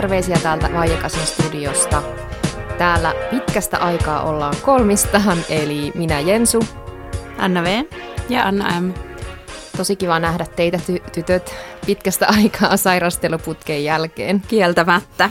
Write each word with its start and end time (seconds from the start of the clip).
Terveisiä 0.00 0.38
täältä 0.42 0.72
Vajekasin 0.72 1.26
studiosta. 1.26 2.02
Täällä 2.78 3.14
pitkästä 3.30 3.78
aikaa 3.78 4.22
ollaan 4.22 4.54
kolmistaan, 4.62 5.38
eli 5.48 5.92
minä 5.94 6.20
Jensu. 6.20 6.60
Anna 7.38 7.62
V. 7.62 7.84
Ja 8.28 8.42
Anna 8.42 8.80
M. 8.80 8.92
Tosi 9.76 9.96
kiva 9.96 10.18
nähdä 10.18 10.46
teitä 10.56 10.76
ty- 10.76 11.10
tytöt 11.12 11.54
pitkästä 11.86 12.26
aikaa 12.28 12.76
sairasteluputken 12.76 13.84
jälkeen. 13.84 14.42
Kieltämättä. 14.48 15.30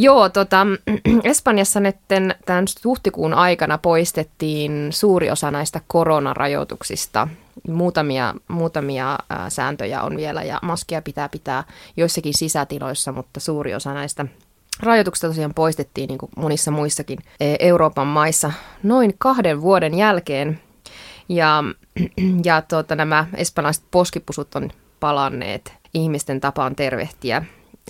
Joo, 0.00 0.28
tota, 0.28 0.66
Espanjassa 1.24 1.80
netten 1.80 2.34
tämän 2.46 2.64
huhtikuun 2.84 3.34
aikana 3.34 3.78
poistettiin 3.78 4.88
suuri 4.90 5.30
osa 5.30 5.50
näistä 5.50 5.80
koronarajoituksista. 5.86 7.28
Muutamia, 7.68 8.34
muutamia 8.48 9.18
ää, 9.30 9.50
sääntöjä 9.50 10.02
on 10.02 10.16
vielä 10.16 10.42
ja 10.42 10.58
maskia 10.62 11.02
pitää 11.02 11.28
pitää 11.28 11.64
joissakin 11.96 12.34
sisätiloissa, 12.34 13.12
mutta 13.12 13.40
suuri 13.40 13.74
osa 13.74 13.94
näistä 13.94 14.26
rajoituksista 14.80 15.26
tosiaan 15.26 15.54
poistettiin 15.54 16.08
niin 16.08 16.18
kuin 16.18 16.30
monissa 16.36 16.70
muissakin 16.70 17.18
e, 17.40 17.56
Euroopan 17.60 18.06
maissa 18.06 18.52
noin 18.82 19.14
kahden 19.18 19.60
vuoden 19.60 19.94
jälkeen. 19.94 20.60
Ja, 21.28 21.64
ja 22.44 22.62
tuota, 22.62 22.96
nämä 22.96 23.26
espanjalaiset 23.34 23.84
poskipusut 23.90 24.54
on 24.54 24.70
palanneet 25.00 25.72
ihmisten 25.94 26.40
tapaan 26.40 26.76
tervehtiä. 26.76 27.44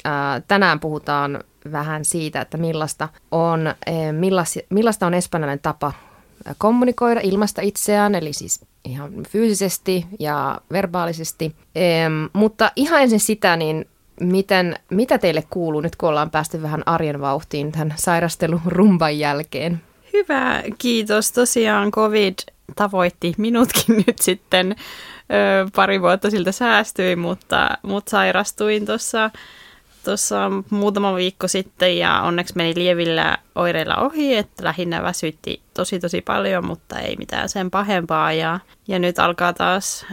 Ää, 0.04 0.40
tänään 0.48 0.80
puhutaan 0.80 1.44
vähän 1.72 2.04
siitä, 2.04 2.40
että 2.40 2.56
millaista 2.56 3.08
on, 3.30 3.74
e, 3.86 4.12
millas, 4.12 4.58
millaista 4.70 5.06
on 5.06 5.14
espanjalainen 5.14 5.62
tapa 5.62 5.92
kommunikoida, 6.58 7.20
ilmaista 7.20 7.62
itseään, 7.62 8.14
eli 8.14 8.32
siis 8.32 8.64
ihan 8.84 9.12
fyysisesti 9.28 10.06
ja 10.18 10.60
verbaalisesti. 10.72 11.54
Mutta 12.32 12.72
ihan 12.76 13.02
ensin 13.02 13.20
sitä, 13.20 13.56
niin 13.56 13.86
miten, 14.20 14.76
mitä 14.90 15.18
teille 15.18 15.44
kuuluu 15.50 15.80
nyt, 15.80 15.96
kun 15.96 16.08
ollaan 16.08 16.30
päästy 16.30 16.62
vähän 16.62 16.82
arjen 16.86 17.20
vauhtiin 17.20 17.72
tämän 17.72 17.94
sairastelun 17.96 18.60
rumban 18.66 19.18
jälkeen? 19.18 19.80
Hyvä, 20.12 20.62
kiitos. 20.78 21.32
Tosiaan 21.32 21.90
COVID 21.90 22.34
tavoitti 22.76 23.34
minutkin 23.38 23.96
nyt 24.06 24.18
sitten. 24.20 24.76
Pari 25.74 26.02
vuotta 26.02 26.30
siltä 26.30 26.52
säästyin, 26.52 27.18
mutta, 27.18 27.78
mutta 27.82 28.10
sairastuin 28.10 28.86
tuossa 28.86 29.30
tuossa 30.08 30.50
muutama 30.70 31.14
viikko 31.14 31.48
sitten 31.48 31.98
ja 31.98 32.22
onneksi 32.22 32.52
meni 32.56 32.72
lievillä 32.74 33.38
oireilla 33.54 33.96
ohi, 33.96 34.36
että 34.36 34.64
lähinnä 34.64 35.02
väsytti 35.02 35.62
tosi 35.74 35.98
tosi 35.98 36.20
paljon, 36.20 36.66
mutta 36.66 36.98
ei 36.98 37.16
mitään 37.16 37.48
sen 37.48 37.70
pahempaa 37.70 38.32
ja, 38.32 38.60
ja 38.88 38.98
nyt 38.98 39.18
alkaa 39.18 39.52
taas 39.52 40.06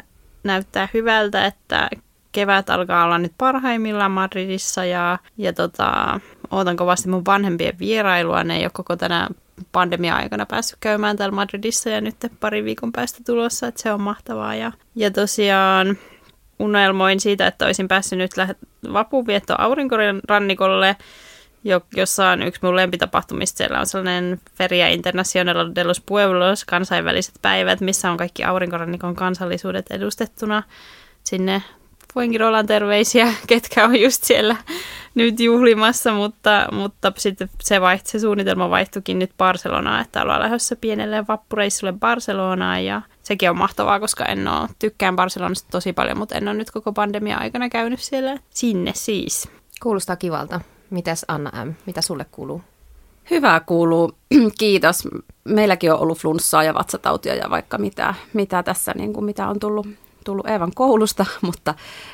näyttää 0.43 0.87
hyvältä, 0.93 1.45
että 1.45 1.89
kevät 2.31 2.69
alkaa 2.69 3.05
olla 3.05 3.17
nyt 3.17 3.33
parhaimmillaan 3.37 4.11
Madridissa 4.11 4.85
ja, 4.85 5.19
ja 5.37 5.53
tota, 5.53 6.19
ootan 6.51 6.77
kovasti 6.77 7.09
mun 7.09 7.25
vanhempien 7.25 7.79
vierailua. 7.79 8.43
Ne 8.43 8.57
ei 8.57 8.63
ole 8.63 8.71
koko 8.73 8.95
tänä 8.95 9.29
pandemia-aikana 9.71 10.45
päässyt 10.45 10.77
käymään 10.79 11.17
täällä 11.17 11.35
Madridissa 11.35 11.89
ja 11.89 12.01
nyt 12.01 12.15
pari 12.39 12.63
viikon 12.63 12.91
päästä 12.91 13.19
tulossa, 13.25 13.67
että 13.67 13.81
se 13.81 13.93
on 13.93 14.01
mahtavaa. 14.01 14.55
Ja, 14.55 14.71
ja 14.95 15.11
tosiaan 15.11 15.97
unelmoin 16.59 17.19
siitä, 17.19 17.47
että 17.47 17.65
olisin 17.65 17.87
päässyt 17.87 18.19
nyt 18.19 18.31
vapuvietto 18.93 19.55
aurinkorannikolle, 19.57 20.95
jossa 21.95 22.29
on 22.29 22.41
yksi 22.43 22.59
mun 22.63 22.75
lempitapahtumista. 22.75 23.57
Siellä 23.57 23.79
on 23.79 23.85
sellainen 23.85 24.41
Feria 24.57 24.87
Internacional 24.87 25.71
de 25.75 25.83
los 25.83 26.01
Pueblos, 26.05 26.65
kansainväliset 26.65 27.35
päivät, 27.41 27.81
missä 27.81 28.11
on 28.11 28.17
kaikki 28.17 28.43
aurinkorannikon 28.43 29.15
kansallisuudet 29.15 29.85
edustettuna. 29.89 30.63
Sinne 31.23 31.61
voinkin 32.15 32.41
olla 32.41 32.63
terveisiä, 32.63 33.33
ketkä 33.47 33.85
on 33.85 34.01
just 34.01 34.23
siellä 34.23 34.55
nyt 35.15 35.39
juhlimassa, 35.39 36.13
mutta, 36.13 36.67
mutta 36.71 37.11
sitten 37.17 37.49
se, 37.61 37.81
vaiht, 37.81 38.05
se 38.05 38.19
suunnitelma 38.19 38.69
vaihtuikin 38.69 39.19
nyt 39.19 39.31
Barcelonaan, 39.37 40.01
että 40.01 40.21
ollaan 40.21 40.41
lähdössä 40.41 40.75
pienelle 40.75 41.27
vappureissulle 41.27 41.93
Barcelonaan 41.93 42.85
ja 42.85 43.01
sekin 43.25 43.49
on 43.49 43.57
mahtavaa, 43.57 43.99
koska 43.99 44.25
en 44.25 44.47
ole, 44.47 44.69
tykkään 44.79 45.15
Barcelonasta 45.15 45.69
tosi 45.71 45.93
paljon, 45.93 46.17
mutta 46.17 46.35
en 46.35 46.47
ole 46.47 46.57
nyt 46.57 46.71
koko 46.71 46.93
pandemia 46.93 47.37
aikana 47.37 47.69
käynyt 47.69 47.99
siellä 47.99 48.37
sinne 48.49 48.91
siis. 48.95 49.49
Kuulostaa 49.83 50.15
kivalta. 50.15 50.61
Mitäs 50.89 51.25
Anna 51.27 51.65
M., 51.65 51.73
mitä 51.85 52.01
sulle 52.01 52.25
kuuluu? 52.31 52.61
Hyvää 53.31 53.59
kuuluu, 53.59 54.11
kiitos. 54.59 55.07
Meilläkin 55.43 55.93
on 55.93 55.99
ollut 55.99 56.19
flunssaa 56.19 56.63
ja 56.63 56.73
vatsatautia 56.73 57.35
ja 57.35 57.49
vaikka 57.49 57.77
mitä, 57.77 58.13
mitä 58.33 58.63
tässä, 58.63 58.91
niin 58.95 59.13
kuin 59.13 59.25
mitä 59.25 59.47
on 59.47 59.59
tullut, 59.59 59.87
tullut 60.23 60.47
Eevan 60.47 60.71
koulusta, 60.75 61.25
mutta 61.41 61.73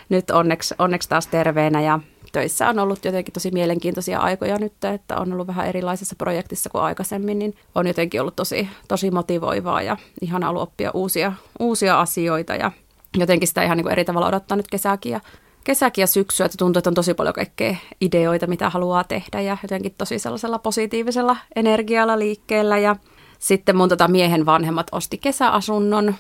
nyt 0.10 0.30
onneksi, 0.30 0.76
onneksi 0.80 1.10
taas 1.10 1.28
terveenä 1.28 1.82
ja 1.82 2.00
töissä 2.32 2.70
on 2.70 2.80
ollut 2.80 3.06
jotenkin 3.06 3.34
tosi 3.34 3.52
mielenkiintoisia 3.52 4.20
aikoja 4.20 4.58
nyt, 4.58 4.84
että 4.84 5.18
on 5.18 5.34
ollut 5.34 5.48
vähän 5.48 5.68
erilaisessa 5.68 6.16
projektissa 6.16 6.70
kuin 6.70 6.82
aikaisemmin, 6.82 7.40
niin 7.40 7.56
on 7.76 7.88
jotenkin 7.88 8.22
ollut 8.22 8.36
tosi, 8.36 8.70
tosi 8.88 9.12
motivoivaa 9.12 9.82
ja 9.82 9.98
ihana 10.22 10.50
ollut 10.50 10.64
oppia 10.64 10.92
uusia, 10.94 11.34
uusia 11.60 12.00
asioita 12.00 12.56
ja 12.56 12.72
jotenkin 13.18 13.48
sitä 13.48 13.64
ihan 13.64 13.78
niin 13.78 13.86
kuin 13.86 13.92
eri 13.92 14.06
tavalla 14.06 14.28
odottaa 14.28 14.58
nyt 14.58 14.68
kesäkin 14.68 15.12
ja 15.12 15.20
kesäkin 15.64 16.02
ja 16.02 16.08
syksyä, 16.08 16.46
että 16.46 16.58
tuntuu, 16.58 16.80
että 16.80 16.90
on 16.90 16.94
tosi 16.94 17.14
paljon 17.14 17.34
kaikkea 17.34 17.76
ideoita, 18.02 18.48
mitä 18.48 18.70
haluaa 18.70 19.04
tehdä 19.04 19.42
ja 19.42 19.58
jotenkin 19.64 19.96
tosi 19.98 20.20
sellaisella 20.20 20.60
positiivisella 20.60 21.38
energialla 21.56 22.20
liikkeellä 22.20 22.78
ja 22.78 22.96
sitten 23.40 23.76
mun 23.76 23.90
tota 23.90 24.08
miehen 24.08 24.46
vanhemmat 24.46 24.88
osti 24.92 25.18
kesäasunnon 25.18 26.16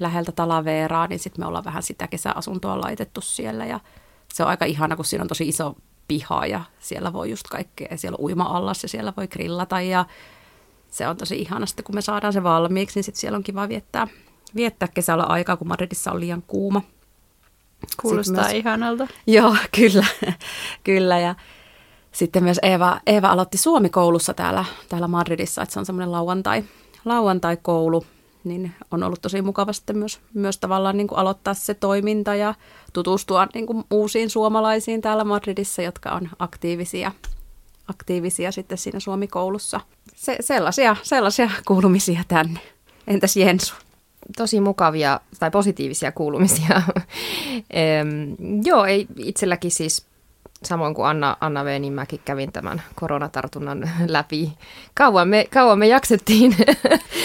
läheltä 0.00 0.32
Talaveeraa, 0.32 1.06
niin 1.06 1.18
sitten 1.18 1.42
me 1.42 1.46
ollaan 1.46 1.64
vähän 1.64 1.82
sitä 1.82 2.08
kesäasuntoa 2.08 2.80
laitettu 2.80 3.20
siellä 3.20 3.66
ja 3.66 3.80
se 4.32 4.42
on 4.42 4.48
aika 4.48 4.64
ihana, 4.64 4.96
kun 4.96 5.04
siinä 5.04 5.22
on 5.22 5.28
tosi 5.28 5.48
iso 5.48 5.74
piha 6.08 6.46
ja 6.46 6.60
siellä 6.80 7.12
voi 7.12 7.30
just 7.30 7.48
kaikkea, 7.48 7.96
siellä 7.96 8.16
on 8.18 8.24
uima-allas 8.24 8.82
ja 8.82 8.88
siellä 8.88 9.12
voi 9.16 9.28
grillata 9.28 9.80
ja 9.80 10.04
se 10.90 11.08
on 11.08 11.16
tosi 11.16 11.38
ihana. 11.40 11.66
Sitten, 11.66 11.84
kun 11.84 11.94
me 11.94 12.02
saadaan 12.02 12.32
se 12.32 12.42
valmiiksi, 12.42 12.98
niin 12.98 13.04
sitten 13.04 13.20
siellä 13.20 13.36
on 13.36 13.42
kiva 13.42 13.68
viettää, 13.68 14.08
viettää 14.56 14.88
kesällä 14.94 15.24
aikaa, 15.24 15.56
kun 15.56 15.68
Madridissa 15.68 16.12
on 16.12 16.20
liian 16.20 16.42
kuuma. 16.46 16.82
Kuulostaa 18.02 18.44
myös, 18.44 18.54
ihanalta. 18.54 19.08
Joo, 19.26 19.56
kyllä, 19.78 20.06
kyllä. 20.84 21.18
Ja 21.18 21.34
sitten 22.12 22.44
myös 22.44 22.58
Eeva, 22.62 23.00
Eeva 23.06 23.28
aloitti 23.28 23.58
Suomi-koulussa 23.58 24.34
täällä, 24.34 24.64
täällä 24.88 25.08
Madridissa, 25.08 25.62
että 25.62 25.72
se 25.72 25.78
on 25.78 25.86
semmoinen 25.86 26.12
lauantai, 26.12 26.64
lauantai-koulu, 27.04 28.04
niin 28.44 28.72
on 28.90 29.02
ollut 29.02 29.22
tosi 29.22 29.42
mukava 29.42 29.72
sitten 29.72 29.98
myös, 29.98 30.20
myös 30.34 30.58
tavallaan 30.58 30.96
niin 30.96 31.08
kuin 31.08 31.18
aloittaa 31.18 31.54
se 31.54 31.74
toiminta 31.74 32.34
ja 32.34 32.54
tutustua 32.92 33.48
niin 33.54 33.66
kuin 33.66 33.84
uusiin 33.90 34.30
suomalaisiin 34.30 35.00
täällä 35.00 35.24
Madridissa, 35.24 35.82
jotka 35.82 36.10
on 36.10 36.28
aktiivisia, 36.38 37.12
aktiivisia 37.88 38.52
sitten 38.52 38.78
siinä 38.78 39.00
Suomi-koulussa. 39.00 39.80
Se, 40.14 40.36
sellaisia, 40.40 40.96
sellaisia 41.02 41.50
kuulumisia 41.66 42.22
tänne. 42.28 42.60
Entäs 43.06 43.36
Jensu? 43.36 43.74
Tosi 44.36 44.60
mukavia 44.60 45.20
tai 45.40 45.50
positiivisia 45.50 46.12
kuulumisia. 46.12 46.82
joo, 48.68 48.84
ei 48.84 49.06
itselläkin 49.16 49.70
siis 49.70 50.06
samoin 50.64 50.94
kuin 50.94 51.06
Anna, 51.06 51.36
Anna 51.40 51.64
V, 51.64 51.80
niin 51.80 51.92
mäkin 51.92 52.20
kävin 52.24 52.52
tämän 52.52 52.82
koronatartunnan 52.94 53.90
läpi. 54.06 54.52
Kauan 54.94 55.28
me, 55.28 55.46
kauan 55.52 55.78
me 55.78 55.86
jaksettiin. 55.86 56.56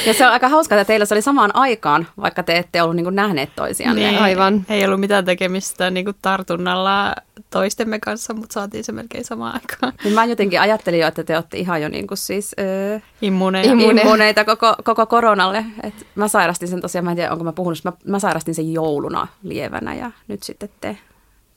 Ja 0.06 0.14
se 0.14 0.26
on 0.26 0.32
aika 0.32 0.50
hauskaa, 0.50 0.80
että 0.80 0.88
teillä 0.88 1.06
se 1.06 1.14
oli 1.14 1.22
samaan 1.22 1.56
aikaan, 1.56 2.08
vaikka 2.22 2.44
te 2.44 2.58
ette 2.58 2.82
ollut 2.82 2.96
niin 2.96 3.16
nähneet 3.16 3.50
toisiaan. 3.56 3.96
Niin, 3.96 4.20
aivan. 4.20 4.66
Ei 4.70 4.86
ollut 4.86 5.00
mitään 5.00 5.26
tekemistä 5.26 5.90
niin 5.90 6.06
kuin 6.06 6.16
tartunnalla 6.22 7.16
toistemme 7.50 8.00
kanssa, 8.00 8.34
mutta 8.34 8.54
saatiin 8.54 8.84
se 8.84 8.92
melkein 8.92 9.26
samaan 9.26 9.54
aikaan. 9.54 9.94
Niin 10.04 10.14
mä 10.14 10.26
jotenkin 10.26 10.62
ajattelin 10.62 11.00
jo, 11.00 11.08
että 11.08 11.24
te 11.24 11.36
olette 11.36 11.58
ihan 11.58 11.82
jo 11.82 11.90
niin 11.90 12.08
kuin 12.08 12.18
siis, 12.18 12.56
öö, 12.60 13.00
immuneita. 13.22 13.72
immuneita 13.72 14.46
koko, 14.46 14.76
koko 14.84 15.06
koronalle. 15.06 15.66
Et 15.84 16.08
mä 16.16 16.28
sairastin 16.28 16.68
sen 16.68 16.82
tosiaan, 16.82 17.06
mä 17.06 17.12
en 17.12 17.18
tiedä 17.18 17.32
onko 17.32 17.44
mä 17.44 17.54
puhunut, 17.54 17.84
mä, 17.84 17.94
mä 18.06 18.20
sairastin 18.20 18.56
sen 18.56 18.74
jouluna 18.74 19.28
lievänä 19.44 19.96
ja 19.96 20.12
nyt 20.28 20.44
sitten 20.44 20.70
te 20.82 20.98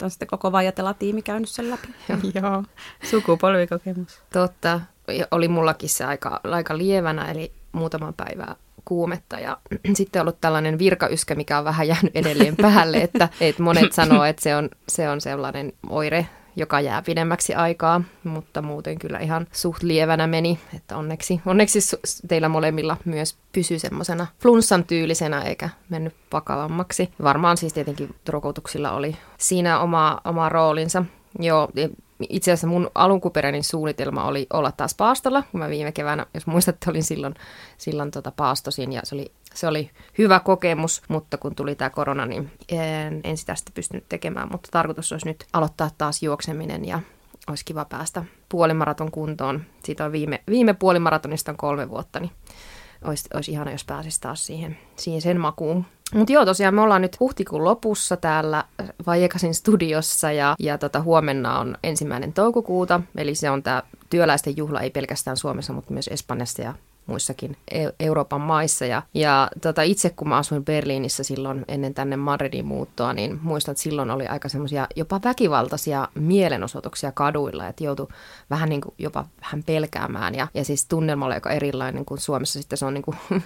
on 0.03 0.11
sitten 0.11 0.29
koko 0.29 0.53
Vajatela-tiimi 0.53 1.23
käynyt 1.23 1.49
sen 1.49 1.71
läpi. 1.71 1.89
Joo, 2.43 2.65
sukupolvikokemus. 3.11 4.23
Totta, 4.33 4.81
oli 5.31 5.49
mullakin 5.49 5.89
se 5.89 6.05
aika, 6.05 6.41
aika 6.45 6.79
lievänä, 6.79 7.31
eli 7.31 7.53
muutama 7.73 8.13
päivää 8.13 8.57
kuumetta 8.85 9.39
ja 9.39 9.59
sitten 9.95 10.23
ollut 10.23 10.41
tällainen 10.41 10.79
virkayskä, 10.79 11.35
mikä 11.35 11.59
on 11.59 11.65
vähän 11.65 11.89
jäänyt 11.89 12.17
edelleen 12.17 12.57
päälle, 12.57 12.97
että, 12.97 13.29
että 13.41 13.63
monet 13.63 13.93
sanoo, 13.93 14.25
että 14.25 14.43
se 14.43 14.57
on, 14.57 14.71
se 14.89 15.09
on 15.09 15.21
sellainen 15.21 15.73
oire, 15.89 16.27
joka 16.57 16.81
jää 16.81 17.03
pidemmäksi 17.03 17.55
aikaa, 17.55 18.03
mutta 18.25 18.63
muuten 18.63 18.99
kyllä 18.99 19.19
ihan 19.19 19.47
suht 19.53 19.83
lievänä 19.83 20.27
meni, 20.27 20.59
että 20.77 20.97
onneksi, 20.97 21.41
onneksi 21.47 21.79
teillä 22.29 22.49
molemmilla 22.49 22.97
myös 23.05 23.37
pysyy 23.53 23.79
semmoisena 23.79 24.27
flunssan 24.39 24.85
tyylisenä 24.85 25.43
eikä 25.43 25.71
mennyt 25.89 26.15
vakavammaksi. 26.33 27.11
Varmaan 27.23 27.57
siis 27.57 27.73
tietenkin 27.73 28.15
rokotuksilla 28.29 28.93
oli 28.93 29.17
siinä 29.39 29.81
oma, 29.81 30.21
oma 30.25 30.49
roolinsa. 30.49 31.05
Joo, 31.39 31.69
itse 32.29 32.53
asiassa 32.53 32.67
mun 32.67 32.91
alunkuperäinen 32.95 33.65
suunnitelma 33.65 34.25
oli 34.25 34.47
olla 34.53 34.73
taas 34.73 34.95
paastolla, 34.95 35.43
kun 35.51 35.61
mä 35.61 35.69
viime 35.69 35.93
keväänä, 35.93 36.27
jos 36.35 36.47
muistatte, 36.47 36.91
olin 36.91 37.05
silloin, 37.05 37.35
silloin 37.79 38.11
tota 38.11 38.33
paastosin 38.37 38.93
ja 38.93 39.01
se 39.05 39.15
oli 39.15 39.33
se 39.55 39.67
oli 39.67 39.91
hyvä 40.19 40.41
kokemus, 40.41 41.03
mutta 41.09 41.39
kun 41.39 41.55
tuli 41.55 41.75
tämä 41.75 41.91
korona, 41.91 42.27
niin 42.27 42.51
en, 42.69 43.21
en 43.25 43.37
sitä 43.37 43.55
sitten 43.55 43.75
pystynyt 43.75 44.05
tekemään, 44.09 44.49
mutta 44.53 44.69
tarkoitus 44.73 45.13
olisi 45.13 45.27
nyt 45.27 45.45
aloittaa 45.53 45.91
taas 45.99 46.23
juokseminen 46.23 46.85
ja 46.85 47.01
olisi 47.49 47.65
kiva 47.65 47.85
päästä 47.85 48.25
puolimaraton 48.49 49.11
kuntoon. 49.11 49.61
Siitä 49.85 50.05
on 50.05 50.13
viime, 50.13 50.41
viime 50.51 50.75
puolimaratonista 50.75 51.53
on 51.53 51.57
kolme 51.57 51.91
vuotta, 51.91 52.21
niin 52.21 52.31
olisi, 53.05 53.29
olisi 53.35 53.51
ihana, 53.51 53.71
jos 53.71 53.85
pääsisi 53.85 54.21
taas 54.21 54.47
siihen, 54.47 54.79
siihen 54.97 55.23
sen 55.23 55.41
makuun. 55.41 55.85
Mutta 56.15 56.33
joo, 56.33 56.45
tosiaan 56.45 56.75
me 56.75 56.81
ollaan 56.81 57.03
nyt 57.03 57.21
huhtikuun 57.21 57.65
lopussa 57.65 58.17
täällä 58.17 58.65
Vajekasin 59.07 59.55
studiossa 59.55 60.33
ja, 60.33 60.57
ja 60.59 60.79
tota, 60.79 61.01
huomenna 61.01 61.59
on 61.59 61.77
ensimmäinen 61.83 62.33
toukokuuta, 62.33 63.01
eli 63.17 63.35
se 63.35 63.51
on 63.51 63.63
tämä 63.63 63.83
työläisten 64.11 64.57
juhla 64.57 64.81
ei 64.81 64.91
pelkästään 64.91 65.37
Suomessa, 65.37 65.73
mutta 65.73 65.93
myös 65.93 66.09
Espanjassa 66.09 66.63
ja 66.63 66.75
muissakin 67.11 67.57
e- 67.71 67.89
Euroopan 68.01 68.41
maissa. 68.41 68.87
Ja, 68.87 69.03
ja 69.15 69.49
tota, 69.63 69.83
itse 69.83 70.11
kun 70.11 70.29
mä 70.29 70.37
asuin 70.37 70.65
Berliinissä 70.65 71.23
silloin 71.23 71.65
ennen 71.69 71.95
tänne 71.95 72.17
Madridin 72.17 72.67
muuttoa, 72.67 73.13
niin 73.13 73.39
muistan, 73.43 73.73
että 73.73 73.83
silloin 73.83 74.11
oli 74.11 74.27
aika 74.27 74.49
semmoisia 74.49 74.87
jopa 74.97 75.21
väkivaltaisia 75.25 76.09
mielenosoituksia 76.15 77.13
kaduilla, 77.13 77.69
että 77.69 77.85
joutui 77.85 78.09
vähän 78.51 78.69
niin 78.69 78.81
kuin 78.81 78.95
jopa 78.99 79.25
vähän 79.41 79.63
pelkäämään. 79.63 80.35
Ja, 80.35 80.49
ja 80.55 80.65
siis 80.65 80.87
tunnelma 80.87 81.27
oli 81.27 81.35
aika 81.35 81.51
erilainen 81.51 82.05
kuin 82.05 82.21
Suomessa 82.21 82.59
sitten 82.59 82.79
se 82.79 82.87
on 82.87 82.95
niin 82.95 83.03
kuin 83.03 83.17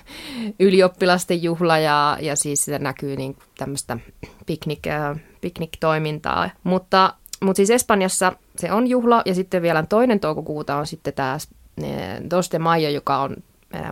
ylioppilasten 0.67 1.43
juhla 1.43 1.79
ja, 1.79 2.19
ja 2.21 2.37
siis 2.37 2.65
sitä 2.65 2.79
näkyy 2.79 3.17
niin 3.17 3.37
tämmöistä 3.59 3.99
piknik, 4.47 4.87
äh, 4.87 5.21
piknik-toimintaa. 5.41 6.51
Mutta 6.65 7.15
mutta 7.41 7.57
siis 7.57 7.71
Espanjassa 7.71 8.33
se 8.57 8.73
on 8.73 8.87
juhla 8.87 9.23
ja 9.27 9.35
sitten 9.35 9.63
vielä 9.63 9.83
toinen 9.89 10.21
toukokuuta 10.21 10.77
on 10.77 10.87
sitten 10.87 11.13
tämä 11.15 11.39
Dos 12.31 12.53
de 12.53 12.59
Mayo, 12.59 12.91
joka 12.91 13.19
on 13.19 13.37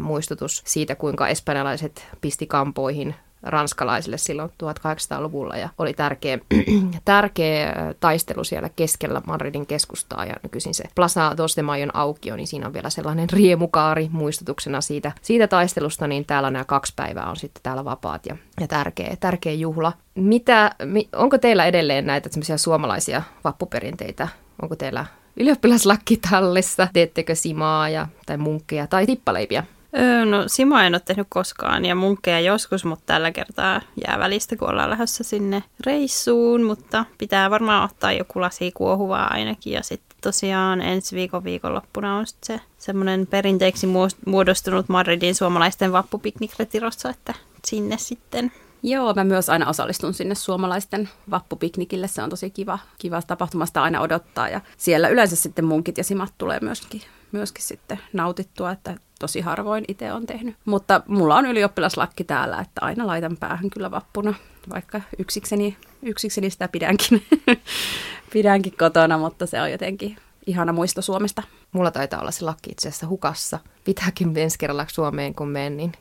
muistutus 0.00 0.62
siitä, 0.66 0.94
kuinka 0.94 1.28
espanjalaiset 1.28 2.06
pisti 2.20 2.46
kampoihin 2.46 3.14
ranskalaisille 3.42 4.18
silloin 4.18 4.50
1800-luvulla 4.50 5.56
ja 5.56 5.68
oli 5.78 5.92
tärkeä, 5.92 6.38
tärkeä 7.04 7.94
taistelu 8.00 8.44
siellä 8.44 8.68
keskellä 8.76 9.22
Madridin 9.26 9.66
keskustaa 9.66 10.24
ja 10.24 10.34
nykyisin 10.42 10.74
se 10.74 10.84
Plaza 10.94 11.34
Dos 11.36 11.56
de 11.56 11.62
Mayon 11.62 11.96
aukio, 11.96 12.36
niin 12.36 12.46
siinä 12.46 12.66
on 12.66 12.72
vielä 12.72 12.90
sellainen 12.90 13.30
riemukaari 13.38 14.08
muistutuksena 14.12 14.80
siitä, 14.80 15.12
siitä 15.22 15.48
taistelusta, 15.48 16.06
niin 16.06 16.24
täällä 16.24 16.50
nämä 16.50 16.64
kaksi 16.64 16.92
päivää 16.96 17.30
on 17.30 17.36
sitten 17.36 17.62
täällä 17.62 17.84
vapaat 17.84 18.26
ja, 18.26 18.36
ja 18.60 18.68
tärkeä, 18.68 19.16
tärkeä 19.20 19.52
juhla. 19.52 19.92
Mitä, 20.14 20.74
onko 21.16 21.38
teillä 21.38 21.64
edelleen 21.64 22.06
näitä 22.06 22.30
suomalaisia 22.56 23.22
vappuperinteitä? 23.44 24.28
Onko 24.62 24.76
teillä 24.76 25.06
ylioppilaslakki 25.36 26.16
tallessa? 26.30 26.88
Teettekö 26.92 27.34
simaa 27.34 27.88
ja, 27.88 28.08
tai 28.26 28.36
munkkeja 28.36 28.86
tai 28.86 29.06
tippaleipiä? 29.06 29.64
Öö, 29.98 30.24
no 30.24 30.44
Simo 30.46 30.78
en 30.78 30.94
ole 30.94 31.02
tehnyt 31.04 31.26
koskaan 31.30 31.84
ja 31.84 31.94
munkkeja 31.94 32.40
joskus, 32.40 32.84
mutta 32.84 33.06
tällä 33.06 33.30
kertaa 33.30 33.80
jää 34.06 34.18
välistä, 34.18 34.56
kun 34.56 34.70
ollaan 34.70 34.90
lähdössä 34.90 35.24
sinne 35.24 35.62
reissuun, 35.86 36.62
mutta 36.62 37.04
pitää 37.18 37.50
varmaan 37.50 37.84
ottaa 37.84 38.12
joku 38.12 38.40
lasi 38.40 38.72
kuohuvaa 38.72 39.32
ainakin 39.32 39.72
ja 39.72 39.82
sitten 39.82 40.18
tosiaan 40.22 40.80
ensi 40.80 41.16
viikon 41.16 41.44
viikonloppuna 41.44 42.16
on 42.16 42.26
se 42.44 42.60
semmoinen 42.78 43.26
perinteeksi 43.26 43.88
muodostunut 44.26 44.88
Madridin 44.88 45.34
suomalaisten 45.34 45.92
vappupiknikretirossa, 45.92 47.10
että 47.10 47.34
sinne 47.64 47.98
sitten 47.98 48.52
Joo, 48.84 49.14
mä 49.14 49.24
myös 49.24 49.48
aina 49.48 49.68
osallistun 49.68 50.14
sinne 50.14 50.34
suomalaisten 50.34 51.08
vappupiknikille. 51.30 52.08
Se 52.08 52.22
on 52.22 52.30
tosi 52.30 52.50
kiva, 52.50 52.78
kiva 52.98 53.22
tapahtumasta 53.22 53.82
aina 53.82 54.00
odottaa. 54.00 54.48
Ja 54.48 54.60
siellä 54.76 55.08
yleensä 55.08 55.36
sitten 55.36 55.64
munkit 55.64 55.98
ja 55.98 56.04
simat 56.04 56.34
tulee 56.38 56.58
myöskin, 56.62 57.00
myöskin 57.32 57.64
sitten 57.64 57.98
nautittua, 58.12 58.70
että 58.70 58.96
tosi 59.22 59.40
harvoin 59.40 59.84
itse 59.88 60.12
on 60.12 60.26
tehnyt. 60.26 60.56
Mutta 60.64 61.00
mulla 61.08 61.36
on 61.36 61.46
ylioppilaslakki 61.46 62.24
täällä, 62.24 62.58
että 62.58 62.80
aina 62.80 63.06
laitan 63.06 63.36
päähän 63.36 63.70
kyllä 63.70 63.90
vappuna, 63.90 64.34
vaikka 64.70 65.00
yksikseni, 65.18 65.76
yksikseni 66.02 66.50
sitä 66.50 66.68
pidänkin, 66.68 67.22
pidänkin 68.32 68.76
kotona, 68.78 69.18
mutta 69.18 69.46
se 69.46 69.60
on 69.60 69.70
jotenkin 69.70 70.16
ihana 70.46 70.72
muisto 70.72 71.02
Suomesta. 71.02 71.42
Mulla 71.72 71.90
taitaa 71.90 72.20
olla 72.20 72.30
se 72.30 72.44
lakki 72.44 72.70
itse 72.70 72.88
asiassa 72.88 73.06
hukassa. 73.06 73.58
Pitääkin 73.84 74.38
ensi 74.38 74.58
kerralla 74.58 74.86
Suomeen, 74.88 75.34
kun 75.34 75.48
menen, 75.48 75.76
niin 75.76 75.92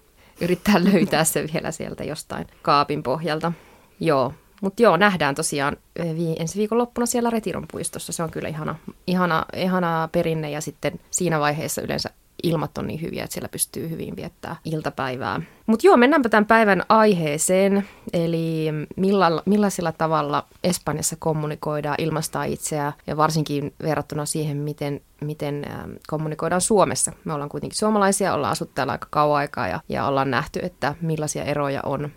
yrittää 0.41 0.83
löytää 0.94 1.23
se 1.23 1.45
vielä 1.53 1.71
sieltä 1.71 2.03
jostain 2.03 2.47
kaapin 2.62 3.03
pohjalta. 3.03 3.51
Joo, 4.00 4.33
mutta 4.62 4.83
joo, 4.83 4.97
nähdään 4.97 5.35
tosiaan 5.35 5.77
vi- 6.00 6.35
ensi 6.39 6.59
viikon 6.59 6.77
loppuna 6.77 7.06
siellä 7.06 7.29
Retiron 7.29 7.65
puistossa. 7.71 8.13
Se 8.13 8.23
on 8.23 8.31
kyllä 8.31 8.50
ihana, 8.50 8.75
ihana, 9.07 9.45
ihana 9.56 10.09
perinne 10.12 10.51
ja 10.51 10.62
sitten 10.62 11.00
siinä 11.12 11.39
vaiheessa 11.39 11.81
yleensä 11.81 12.09
ilmat 12.44 12.78
on 12.78 12.88
niin 12.88 13.02
hyviä, 13.02 13.24
että 13.24 13.34
siellä 13.34 13.50
pystyy 13.50 13.90
hyvin 13.90 14.16
viettää 14.16 14.56
iltapäivää. 14.66 15.42
Mutta 15.66 15.88
joo, 15.88 15.98
mennäänpä 15.98 16.30
tämän 16.30 16.46
päivän 16.46 16.84
aiheeseen, 16.90 17.88
eli 18.14 18.68
milla, 18.96 19.44
millaisella 19.46 19.92
tavalla 19.92 20.46
Espanjassa 20.64 21.16
kommunikoidaan, 21.20 21.96
ilmastaa 21.98 22.44
itseä 22.44 22.94
ja 23.08 23.18
varsinkin 23.18 23.74
verrattuna 23.84 24.26
siihen, 24.26 24.58
miten, 24.58 25.02
miten 25.22 25.66
ähm, 25.70 25.92
kommunikoidaan 26.08 26.62
Suomessa. 26.62 27.12
Me 27.26 27.34
ollaan 27.34 27.50
kuitenkin 27.50 27.78
suomalaisia, 27.78 28.34
ollaan 28.34 28.52
asuttu 28.52 28.74
täällä 28.76 28.92
aika 28.92 29.08
kauan 29.10 29.38
aikaa 29.38 29.68
ja, 29.68 29.80
ja 29.90 30.06
ollaan 30.06 30.32
nähty, 30.32 30.60
että 30.64 30.96
millaisia 31.02 31.44
eroja 31.44 31.82
on 31.86 32.12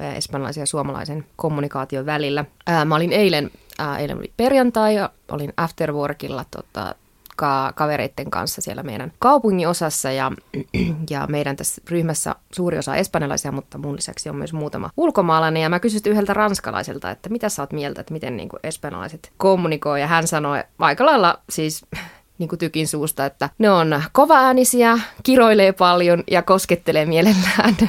äh, 0.00 0.16
espanjalaisen 0.16 0.62
ja 0.62 0.66
suomalaisen 0.66 1.26
kommunikaation 1.36 2.06
välillä. 2.06 2.44
Ää, 2.66 2.80
äh, 2.80 2.86
mä 2.86 2.96
olin 2.96 3.12
eilen, 3.12 3.50
ää, 3.78 3.90
äh, 3.90 4.00
eilen 4.00 4.18
oli 4.18 4.32
perjantai 4.36 4.94
ja 4.94 5.10
olin 5.30 5.52
afterworkilla 5.56 6.44
tota, 6.50 6.94
ka- 7.36 7.72
kavereiden 7.74 8.30
kanssa 8.30 8.60
siellä 8.60 8.82
meidän 8.82 9.12
kaupungin 9.18 9.68
osassa 9.68 10.10
ja, 10.10 10.32
ja 11.10 11.26
meidän 11.28 11.56
tässä 11.56 11.82
ryhmässä 11.90 12.34
suuri 12.52 12.78
osa 12.78 12.96
espanjalaisia, 12.96 13.52
mutta 13.52 13.78
mun 13.78 13.96
lisäksi 13.96 14.28
on 14.28 14.36
myös 14.36 14.52
muutama 14.52 14.90
ulkomaalainen 14.96 15.62
ja 15.62 15.68
mä 15.68 15.80
kysyin 15.80 16.02
yhdeltä 16.06 16.34
ranskalaiselta, 16.34 17.10
että 17.10 17.28
mitä 17.28 17.48
sä 17.48 17.62
oot 17.62 17.72
mieltä, 17.72 18.00
että 18.00 18.12
miten 18.12 18.36
niin 18.36 18.48
espanjalaiset 18.62 19.32
kommunikoi 19.36 20.00
ja 20.00 20.06
hän 20.06 20.26
sanoi 20.26 20.64
aika 20.78 21.06
lailla 21.06 21.38
siis 21.50 21.86
niin 22.38 22.48
kuin 22.48 22.58
tykin 22.58 22.88
suusta, 22.88 23.26
että 23.26 23.50
ne 23.58 23.70
on 23.70 24.02
kovaäänisiä, 24.12 24.98
kiroilee 25.22 25.72
paljon 25.72 26.24
ja 26.30 26.42
koskettelee 26.42 27.06
mielellään. 27.06 27.76